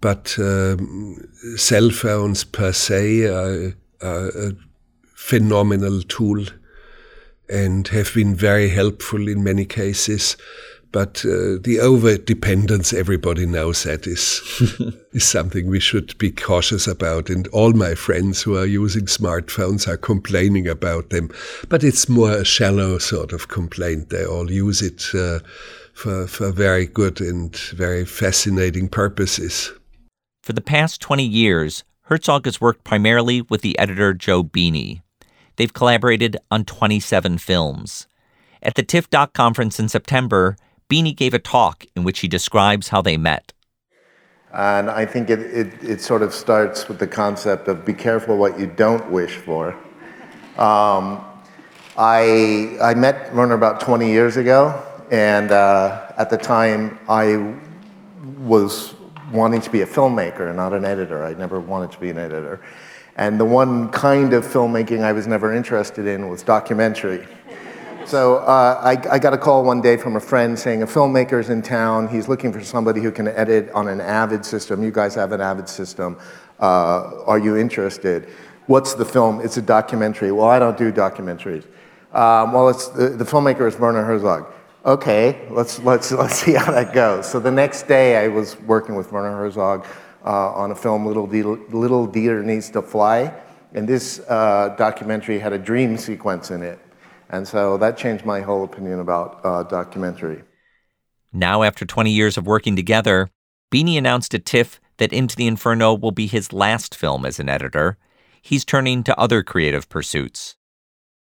but 0.00 0.36
um, 0.38 1.28
cell 1.56 1.90
phones 1.90 2.44
per 2.44 2.72
se 2.72 3.26
are, 3.26 3.76
are 4.02 4.28
a 4.28 4.52
phenomenal 5.14 6.02
tool 6.02 6.44
and 7.48 7.88
have 7.88 8.12
been 8.14 8.34
very 8.34 8.68
helpful 8.68 9.28
in 9.28 9.42
many 9.42 9.64
cases. 9.64 10.36
But 10.90 11.22
uh, 11.24 11.60
the 11.62 11.80
over 11.82 12.16
dependence, 12.16 12.94
everybody 12.94 13.44
knows 13.44 13.82
that 13.82 14.06
is 14.06 14.40
is 15.12 15.24
something 15.24 15.66
we 15.66 15.80
should 15.80 16.16
be 16.18 16.30
cautious 16.30 16.86
about. 16.86 17.28
And 17.28 17.46
all 17.48 17.72
my 17.72 17.94
friends 17.94 18.40
who 18.40 18.56
are 18.56 18.66
using 18.66 19.04
smartphones 19.04 19.86
are 19.86 19.98
complaining 19.98 20.66
about 20.66 21.10
them. 21.10 21.30
But 21.68 21.84
it's 21.84 22.08
more 22.08 22.32
a 22.32 22.44
shallow 22.44 22.98
sort 22.98 23.32
of 23.32 23.48
complaint. 23.48 24.08
They 24.08 24.24
all 24.24 24.50
use 24.50 24.80
it 24.80 25.04
uh, 25.14 25.40
for, 25.92 26.26
for 26.26 26.52
very 26.52 26.86
good 26.86 27.20
and 27.20 27.54
very 27.56 28.06
fascinating 28.06 28.88
purposes. 28.88 29.72
For 30.42 30.54
the 30.54 30.62
past 30.62 31.02
20 31.02 31.24
years, 31.24 31.84
Herzog 32.02 32.46
has 32.46 32.60
worked 32.60 32.84
primarily 32.84 33.42
with 33.42 33.60
the 33.60 33.78
editor 33.78 34.14
Joe 34.14 34.42
Bini. 34.42 35.02
They've 35.56 35.72
collaborated 35.72 36.38
on 36.50 36.64
27 36.64 37.36
films. 37.36 38.06
At 38.62 38.74
the 38.74 38.82
TIFF 38.82 39.10
Doc 39.10 39.34
conference 39.34 39.78
in 39.78 39.88
September, 39.88 40.56
Bini 40.88 41.12
gave 41.12 41.34
a 41.34 41.38
talk 41.38 41.84
in 41.94 42.02
which 42.02 42.20
he 42.20 42.28
describes 42.28 42.88
how 42.88 43.02
they 43.02 43.16
met. 43.16 43.52
And 44.52 44.90
I 44.90 45.04
think 45.04 45.28
it, 45.28 45.40
it, 45.40 45.84
it, 45.84 46.00
sort 46.00 46.22
of 46.22 46.32
starts 46.32 46.88
with 46.88 46.98
the 46.98 47.06
concept 47.06 47.68
of 47.68 47.84
be 47.84 47.92
careful 47.92 48.38
what 48.38 48.58
you 48.58 48.66
don't 48.66 49.10
wish 49.10 49.36
for. 49.36 49.74
Um, 50.56 51.22
I, 51.98 52.78
I 52.80 52.94
met 52.94 53.34
Werner 53.34 53.54
about 53.54 53.80
20 53.80 54.10
years 54.10 54.38
ago, 54.38 54.82
and 55.10 55.50
uh, 55.50 56.12
at 56.16 56.30
the 56.30 56.38
time 56.38 56.98
I 57.08 57.54
was 58.38 58.94
wanting 59.32 59.60
to 59.60 59.70
be 59.70 59.82
a 59.82 59.86
filmmaker, 59.86 60.54
not 60.54 60.72
an 60.72 60.86
editor. 60.86 61.24
I 61.24 61.34
never 61.34 61.60
wanted 61.60 61.92
to 61.92 62.00
be 62.00 62.08
an 62.08 62.18
editor. 62.18 62.60
And 63.16 63.38
the 63.38 63.44
one 63.44 63.90
kind 63.90 64.32
of 64.32 64.46
filmmaking 64.46 65.02
I 65.02 65.12
was 65.12 65.26
never 65.26 65.52
interested 65.52 66.06
in 66.06 66.28
was 66.28 66.42
documentary. 66.42 67.26
So 68.08 68.36
uh, 68.36 68.80
I, 68.82 69.16
I, 69.16 69.18
got 69.18 69.34
a 69.34 69.36
call 69.36 69.62
one 69.64 69.82
day 69.82 69.98
from 69.98 70.16
a 70.16 70.20
friend 70.20 70.58
saying 70.58 70.82
a 70.82 70.86
filmmaker's 70.86 71.50
in 71.50 71.60
town. 71.60 72.08
He's 72.08 72.26
looking 72.26 72.54
for 72.54 72.64
somebody 72.64 73.02
who 73.02 73.12
can 73.12 73.28
edit 73.28 73.70
on 73.72 73.86
an 73.86 74.00
Avid 74.00 74.46
system. 74.46 74.82
You 74.82 74.90
guys 74.90 75.14
have 75.14 75.32
an 75.32 75.42
Avid 75.42 75.68
system. 75.68 76.18
Uh, 76.58 77.22
are 77.26 77.38
you 77.38 77.58
interested? 77.58 78.30
What's 78.66 78.94
the 78.94 79.04
film? 79.04 79.42
It's 79.42 79.58
a 79.58 79.62
documentary. 79.62 80.32
Well, 80.32 80.48
I 80.48 80.58
don't 80.58 80.78
do 80.78 80.90
documentaries. 80.90 81.66
Um, 82.14 82.54
well, 82.54 82.70
it's, 82.70 82.88
the, 82.88 83.10
the 83.10 83.24
filmmaker 83.24 83.68
is 83.68 83.78
Werner 83.78 84.04
Herzog. 84.04 84.54
Okay, 84.86 85.46
let's, 85.50 85.78
let's, 85.80 86.10
let's 86.12 86.36
see 86.36 86.54
how 86.54 86.72
that 86.72 86.94
goes. 86.94 87.30
So 87.30 87.38
the 87.38 87.50
next 87.50 87.88
day, 87.88 88.24
I 88.24 88.28
was 88.28 88.58
working 88.60 88.94
with 88.94 89.12
Werner 89.12 89.36
Herzog 89.36 89.84
uh, 90.24 90.52
on 90.52 90.70
a 90.70 90.74
film, 90.74 91.04
Little, 91.04 91.26
De- 91.26 91.42
Little 91.42 92.08
Dieter 92.08 92.42
Needs 92.42 92.70
to 92.70 92.80
Fly. 92.80 93.38
And 93.74 93.86
this 93.86 94.20
uh, 94.30 94.74
documentary 94.78 95.38
had 95.38 95.52
a 95.52 95.58
dream 95.58 95.98
sequence 95.98 96.50
in 96.50 96.62
it. 96.62 96.80
And 97.30 97.46
so 97.46 97.76
that 97.78 97.96
changed 97.96 98.24
my 98.24 98.40
whole 98.40 98.64
opinion 98.64 99.00
about 99.00 99.40
uh, 99.44 99.62
documentary. 99.64 100.42
Now, 101.32 101.62
after 101.62 101.84
20 101.84 102.10
years 102.10 102.38
of 102.38 102.46
working 102.46 102.74
together, 102.74 103.28
Bini 103.70 103.98
announced 103.98 104.34
at 104.34 104.46
TIFF 104.46 104.80
that 104.96 105.12
Into 105.12 105.36
the 105.36 105.46
Inferno 105.46 105.94
will 105.94 106.10
be 106.10 106.26
his 106.26 106.52
last 106.52 106.94
film 106.94 107.26
as 107.26 107.38
an 107.38 107.48
editor. 107.48 107.98
He's 108.40 108.64
turning 108.64 109.04
to 109.04 109.18
other 109.18 109.42
creative 109.42 109.88
pursuits. 109.88 110.56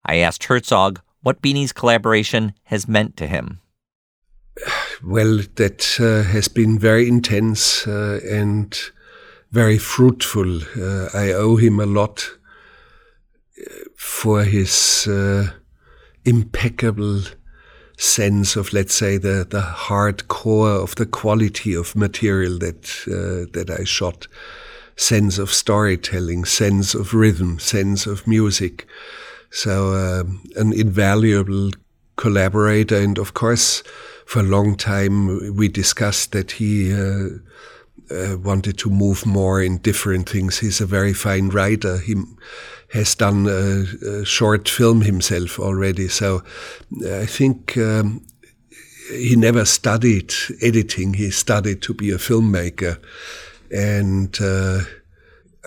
I 0.04 0.16
asked 0.16 0.44
Herzog 0.44 1.00
what 1.22 1.40
Bini's 1.40 1.72
collaboration 1.72 2.54
has 2.64 2.88
meant 2.88 3.16
to 3.18 3.26
him. 3.26 3.60
Well, 5.04 5.40
that 5.56 5.98
uh, 5.98 6.30
has 6.30 6.46
been 6.46 6.78
very 6.78 7.08
intense 7.08 7.88
uh, 7.88 8.20
and 8.24 8.72
very 9.50 9.76
fruitful. 9.76 10.60
Uh, 10.76 11.08
I 11.12 11.32
owe 11.32 11.56
him 11.56 11.80
a 11.80 11.86
lot 11.86 12.24
uh, 13.58 13.70
for 13.96 14.44
his 14.44 15.08
uh, 15.08 15.50
impeccable 16.24 17.22
sense 17.96 18.56
of, 18.56 18.72
let's 18.72 18.94
say, 18.94 19.16
the, 19.16 19.46
the 19.48 19.60
hard 19.60 20.28
core 20.28 20.70
of 20.70 20.94
the 20.96 21.06
quality 21.06 21.74
of 21.74 21.94
material 21.94 22.58
that, 22.58 22.84
uh, 23.06 23.50
that 23.52 23.70
I 23.70 23.84
shot, 23.84 24.26
sense 24.96 25.38
of 25.38 25.50
storytelling, 25.50 26.44
sense 26.44 26.94
of 26.94 27.14
rhythm, 27.14 27.58
sense 27.58 28.06
of 28.06 28.26
music. 28.26 28.86
So, 29.50 29.94
um, 29.94 30.42
an 30.56 30.72
invaluable 30.72 31.70
collaborator. 32.16 32.96
And 32.96 33.18
of 33.18 33.34
course, 33.34 33.82
for 34.26 34.40
a 34.40 34.44
long 34.44 34.76
time, 34.76 35.54
we 35.56 35.68
discussed 35.68 36.32
that 36.32 36.52
he 36.52 36.92
uh, 36.92 37.28
uh, 38.10 38.36
wanted 38.38 38.78
to 38.78 38.90
move 38.90 39.26
more 39.26 39.62
in 39.62 39.78
different 39.78 40.28
things. 40.28 40.58
He's 40.58 40.80
a 40.80 40.86
very 40.86 41.12
fine 41.12 41.48
writer. 41.48 41.98
He 41.98 42.14
has 42.92 43.14
done 43.14 43.46
a, 43.46 43.84
a 44.06 44.24
short 44.24 44.68
film 44.68 45.00
himself 45.00 45.58
already. 45.58 46.08
So 46.08 46.42
I 47.06 47.26
think 47.26 47.76
um, 47.78 48.22
he 49.10 49.34
never 49.34 49.64
studied 49.64 50.32
editing. 50.60 51.14
He 51.14 51.30
studied 51.30 51.80
to 51.82 51.94
be 51.94 52.10
a 52.10 52.18
filmmaker. 52.18 52.98
And 53.70 54.36
uh, 54.40 54.80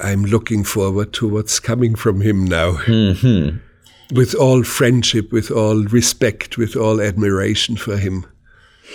I'm 0.03 0.23
looking 0.23 0.63
forward 0.63 1.13
to 1.13 1.27
what's 1.27 1.59
coming 1.59 1.95
from 1.95 2.21
him 2.21 2.45
now. 2.45 2.73
Mm-hmm. 2.73 3.57
With 4.15 4.35
all 4.35 4.63
friendship, 4.63 5.31
with 5.31 5.49
all 5.49 5.83
respect, 5.85 6.59
with 6.59 6.75
all 6.75 7.01
admiration 7.01 7.75
for 7.75 7.97
him. 7.97 8.27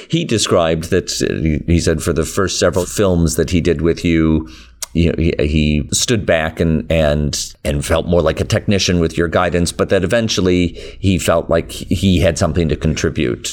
He 0.09 0.25
described 0.25 0.91
that, 0.91 1.11
uh, 1.21 1.67
he 1.67 1.81
said, 1.81 2.01
for 2.01 2.13
the 2.13 2.25
first 2.25 2.61
several 2.61 2.87
films 2.87 3.35
that 3.35 3.51
he 3.51 3.61
did 3.61 3.81
with 3.81 4.05
you, 4.05 4.49
you 4.93 5.11
know, 5.11 5.15
he, 5.19 5.33
he 5.39 5.89
stood 5.93 6.27
back 6.27 6.61
and 6.61 6.91
and 6.91 7.55
and 7.65 7.85
felt 7.85 8.07
more 8.07 8.23
like 8.23 8.41
a 8.41 8.45
technician 8.45 9.01
with 9.01 9.17
your 9.17 9.29
guidance, 9.29 9.73
but 9.73 9.89
that 9.91 10.05
eventually 10.05 10.69
he 10.99 11.19
felt 11.19 11.49
like 11.49 11.71
he 11.71 12.21
had 12.21 12.39
something 12.39 12.69
to 12.69 12.77
contribute. 12.77 13.49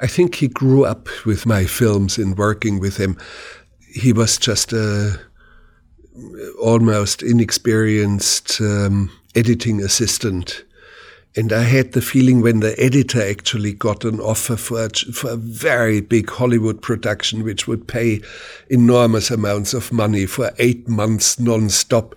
I 0.00 0.06
think 0.06 0.36
he 0.36 0.48
grew 0.48 0.84
up 0.84 1.08
with 1.26 1.44
my 1.44 1.64
films 1.64 2.18
in 2.18 2.34
working 2.36 2.78
with 2.80 2.96
him. 2.96 3.18
He 3.92 4.12
was 4.12 4.38
just 4.38 4.72
a 4.72 5.20
almost 6.60 7.22
inexperienced 7.22 8.60
um, 8.60 9.10
editing 9.34 9.80
assistant 9.80 10.64
and 11.38 11.52
I 11.52 11.62
had 11.62 11.92
the 11.92 12.02
feeling 12.02 12.40
when 12.42 12.58
the 12.58 12.74
editor 12.82 13.22
actually 13.22 13.72
got 13.72 14.04
an 14.04 14.18
offer 14.18 14.56
for 14.56 14.86
a, 14.86 14.88
for 14.90 15.30
a 15.30 15.36
very 15.36 16.00
big 16.00 16.28
Hollywood 16.28 16.82
production, 16.82 17.44
which 17.44 17.68
would 17.68 17.86
pay 17.86 18.22
enormous 18.70 19.30
amounts 19.30 19.72
of 19.72 19.92
money 19.92 20.26
for 20.26 20.50
eight 20.58 20.88
months 20.88 21.38
non-stop. 21.38 22.16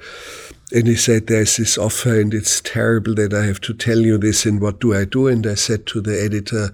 And 0.71 0.87
he 0.87 0.95
said, 0.95 1.27
There's 1.27 1.57
this 1.57 1.77
offer, 1.77 2.19
and 2.19 2.33
it's 2.33 2.61
terrible 2.61 3.13
that 3.13 3.31
I 3.31 3.45
have 3.45 3.61
to 3.61 3.75
tell 3.75 3.99
you 3.99 4.17
this. 4.17 4.43
And 4.43 4.59
what 4.59 4.79
do 4.79 4.95
I 4.95 5.05
do? 5.05 5.27
And 5.27 5.45
I 5.45 5.53
said 5.53 5.85
to 5.87 6.01
the 6.01 6.19
editor, 6.19 6.71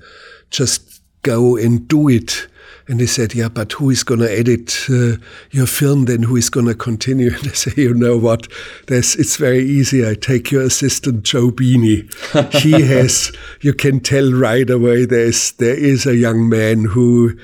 Just 0.49 1.01
go 1.23 1.57
and 1.57 1.86
do 1.86 2.07
it. 2.07 2.47
And 2.88 3.02
he 3.02 3.08
said, 3.08 3.36
Yeah, 3.36 3.50
but 3.50 3.73
who 3.73 3.89
is 3.89 4.04
going 4.04 4.21
to 4.21 4.32
edit 4.32 4.86
uh, 4.89 5.17
your 5.52 5.67
film 5.67 6.06
then? 6.06 6.23
Who 6.23 6.38
is 6.38 6.50
going 6.50 6.67
to 6.67 6.76
continue? 6.76 7.32
And 7.38 7.47
I 7.47 7.52
say, 7.52 7.73
You 7.76 7.93
know 7.93 8.17
what? 8.17 8.47
There's, 8.88 9.15
it's 9.15 9.36
very 9.36 9.63
easy. 9.63 10.08
I 10.08 10.15
take 10.15 10.52
your 10.52 10.63
assistant, 10.63 11.23
Joe 11.23 11.52
Bini. 11.52 12.08
he 12.54 12.71
has, 12.88 13.32
you 13.62 13.73
can 13.73 14.00
tell 14.00 14.32
right 14.32 14.69
away, 14.69 15.06
there's, 15.06 15.52
there 15.54 15.76
is 15.76 16.06
a 16.06 16.15
young 16.15 16.47
man 16.47 16.86
who 16.86 17.38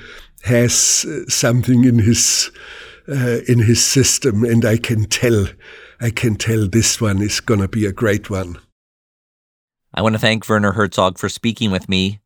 has 0.44 1.04
uh, 1.08 1.28
something 1.28 1.84
in 1.84 1.98
his, 1.98 2.50
uh, 3.08 3.40
in 3.46 3.60
his 3.60 3.84
system, 3.84 4.44
and 4.44 4.64
I 4.64 4.78
can 4.78 5.04
tell, 5.04 5.46
I 6.00 6.10
can 6.10 6.36
tell 6.36 6.66
this 6.66 7.00
one 7.00 7.20
is 7.20 7.40
going 7.40 7.60
to 7.60 7.68
be 7.68 7.86
a 7.86 7.92
great 7.92 8.30
one. 8.30 8.58
I 9.92 10.02
want 10.02 10.14
to 10.14 10.18
thank 10.18 10.48
Werner 10.48 10.72
Herzog 10.72 11.18
for 11.18 11.28
speaking 11.28 11.70
with 11.70 11.88
me 11.88 12.20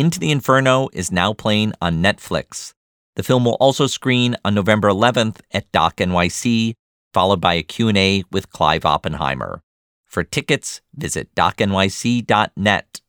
into 0.00 0.20
the 0.20 0.30
Inferno 0.30 0.88
is 0.92 1.12
now 1.12 1.32
playing 1.32 1.72
on 1.80 2.02
Netflix. 2.02 2.74
The 3.16 3.22
film 3.22 3.44
will 3.44 3.56
also 3.60 3.86
screen 3.86 4.36
on 4.44 4.54
November 4.54 4.88
11th 4.88 5.40
at 5.50 5.70
Doc 5.72 5.96
NYC, 5.96 6.74
followed 7.12 7.40
by 7.40 7.54
a 7.54 7.62
Q&A 7.62 8.22
with 8.30 8.50
Clive 8.50 8.84
Oppenheimer. 8.84 9.62
For 10.06 10.24
tickets, 10.24 10.80
visit 10.94 11.34
docnyc.net. 11.34 13.00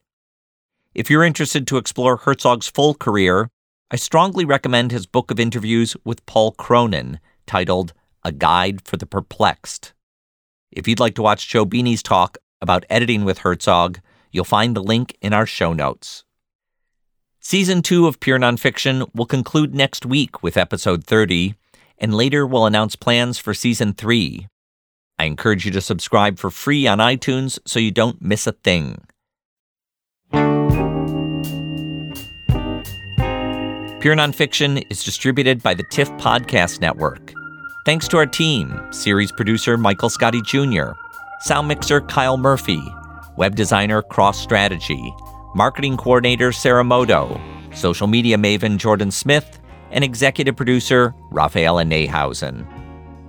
If 0.95 1.09
you're 1.09 1.23
interested 1.23 1.67
to 1.67 1.77
explore 1.77 2.17
Herzog's 2.17 2.67
full 2.67 2.93
career, 2.93 3.49
I 3.91 3.95
strongly 3.95 4.45
recommend 4.45 4.91
his 4.91 5.05
book 5.05 5.31
of 5.31 5.39
interviews 5.39 5.95
with 6.03 6.25
Paul 6.25 6.51
Cronin, 6.53 7.19
titled 7.45 7.93
A 8.23 8.31
Guide 8.31 8.81
for 8.85 8.97
the 8.97 9.05
Perplexed. 9.05 9.93
If 10.71 10.87
you'd 10.87 10.99
like 10.99 11.15
to 11.15 11.21
watch 11.21 11.47
Joe 11.47 11.65
Bini's 11.65 12.03
talk 12.03 12.37
about 12.61 12.85
editing 12.89 13.25
with 13.25 13.39
Herzog, 13.39 13.99
you'll 14.31 14.43
find 14.43 14.75
the 14.75 14.83
link 14.83 15.17
in 15.21 15.33
our 15.33 15.45
show 15.45 15.73
notes. 15.73 16.23
Season 17.41 17.81
2 17.81 18.05
of 18.05 18.19
Pure 18.19 18.39
Nonfiction 18.39 19.09
will 19.15 19.25
conclude 19.25 19.73
next 19.73 20.05
week 20.05 20.43
with 20.43 20.57
episode 20.57 21.05
30, 21.05 21.55
and 21.97 22.13
later 22.13 22.45
we'll 22.45 22.65
announce 22.65 22.97
plans 22.97 23.39
for 23.39 23.53
Season 23.53 23.93
3. 23.93 24.47
I 25.17 25.23
encourage 25.23 25.65
you 25.65 25.71
to 25.71 25.79
subscribe 25.79 26.37
for 26.37 26.51
free 26.51 26.85
on 26.85 26.97
iTunes 26.97 27.57
so 27.65 27.79
you 27.79 27.91
don't 27.91 28.21
miss 28.21 28.45
a 28.45 28.51
thing. 28.51 29.01
Pure 34.01 34.15
Nonfiction 34.15 34.83
is 34.89 35.03
distributed 35.05 35.63
by 35.63 35.73
the 35.73 35.83
TIFF 35.91 36.09
Podcast 36.17 36.81
Network. 36.81 37.33
Thanks 37.85 38.09
to 38.09 38.17
our 38.17 38.25
team 38.25 38.77
series 38.91 39.31
producer 39.31 39.77
Michael 39.77 40.09
Scotty 40.09 40.41
Jr., 40.41 40.91
sound 41.39 41.69
mixer 41.69 42.01
Kyle 42.01 42.37
Murphy, 42.37 42.83
web 43.37 43.55
designer 43.55 44.01
Cross 44.01 44.41
Strategy, 44.41 45.13
marketing 45.53 45.97
coordinator 45.97 46.51
Sarah 46.51 46.83
Moto, 46.83 47.39
social 47.73 48.07
media 48.07 48.37
maven 48.37 48.77
Jordan 48.77 49.11
Smith, 49.11 49.59
and 49.91 50.03
executive 50.03 50.55
producer 50.55 51.13
Raphaela 51.31 51.85
Neihausen. 51.85 52.65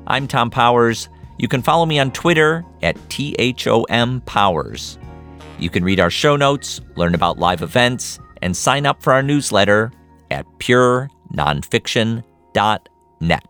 I'm 0.07 0.27
Thom 0.29 0.51
Powers. 0.51 1.09
You 1.39 1.49
can 1.49 1.63
follow 1.63 1.87
me 1.87 1.99
on 1.99 2.13
Twitter 2.13 2.65
at 2.83 2.97
THOM 3.09 4.21
Powers. 4.27 4.99
You 5.59 5.71
can 5.71 5.83
read 5.85 6.01
our 6.01 6.11
show 6.11 6.37
notes, 6.37 6.83
learn 6.97 7.15
about 7.15 7.39
live 7.39 7.63
events, 7.63 8.19
and 8.43 8.55
sign 8.57 8.87
up 8.87 9.03
for 9.03 9.13
our 9.13 9.23
newsletter 9.23 9.93
at 10.31 10.47
purenonfiction.net. 10.59 13.50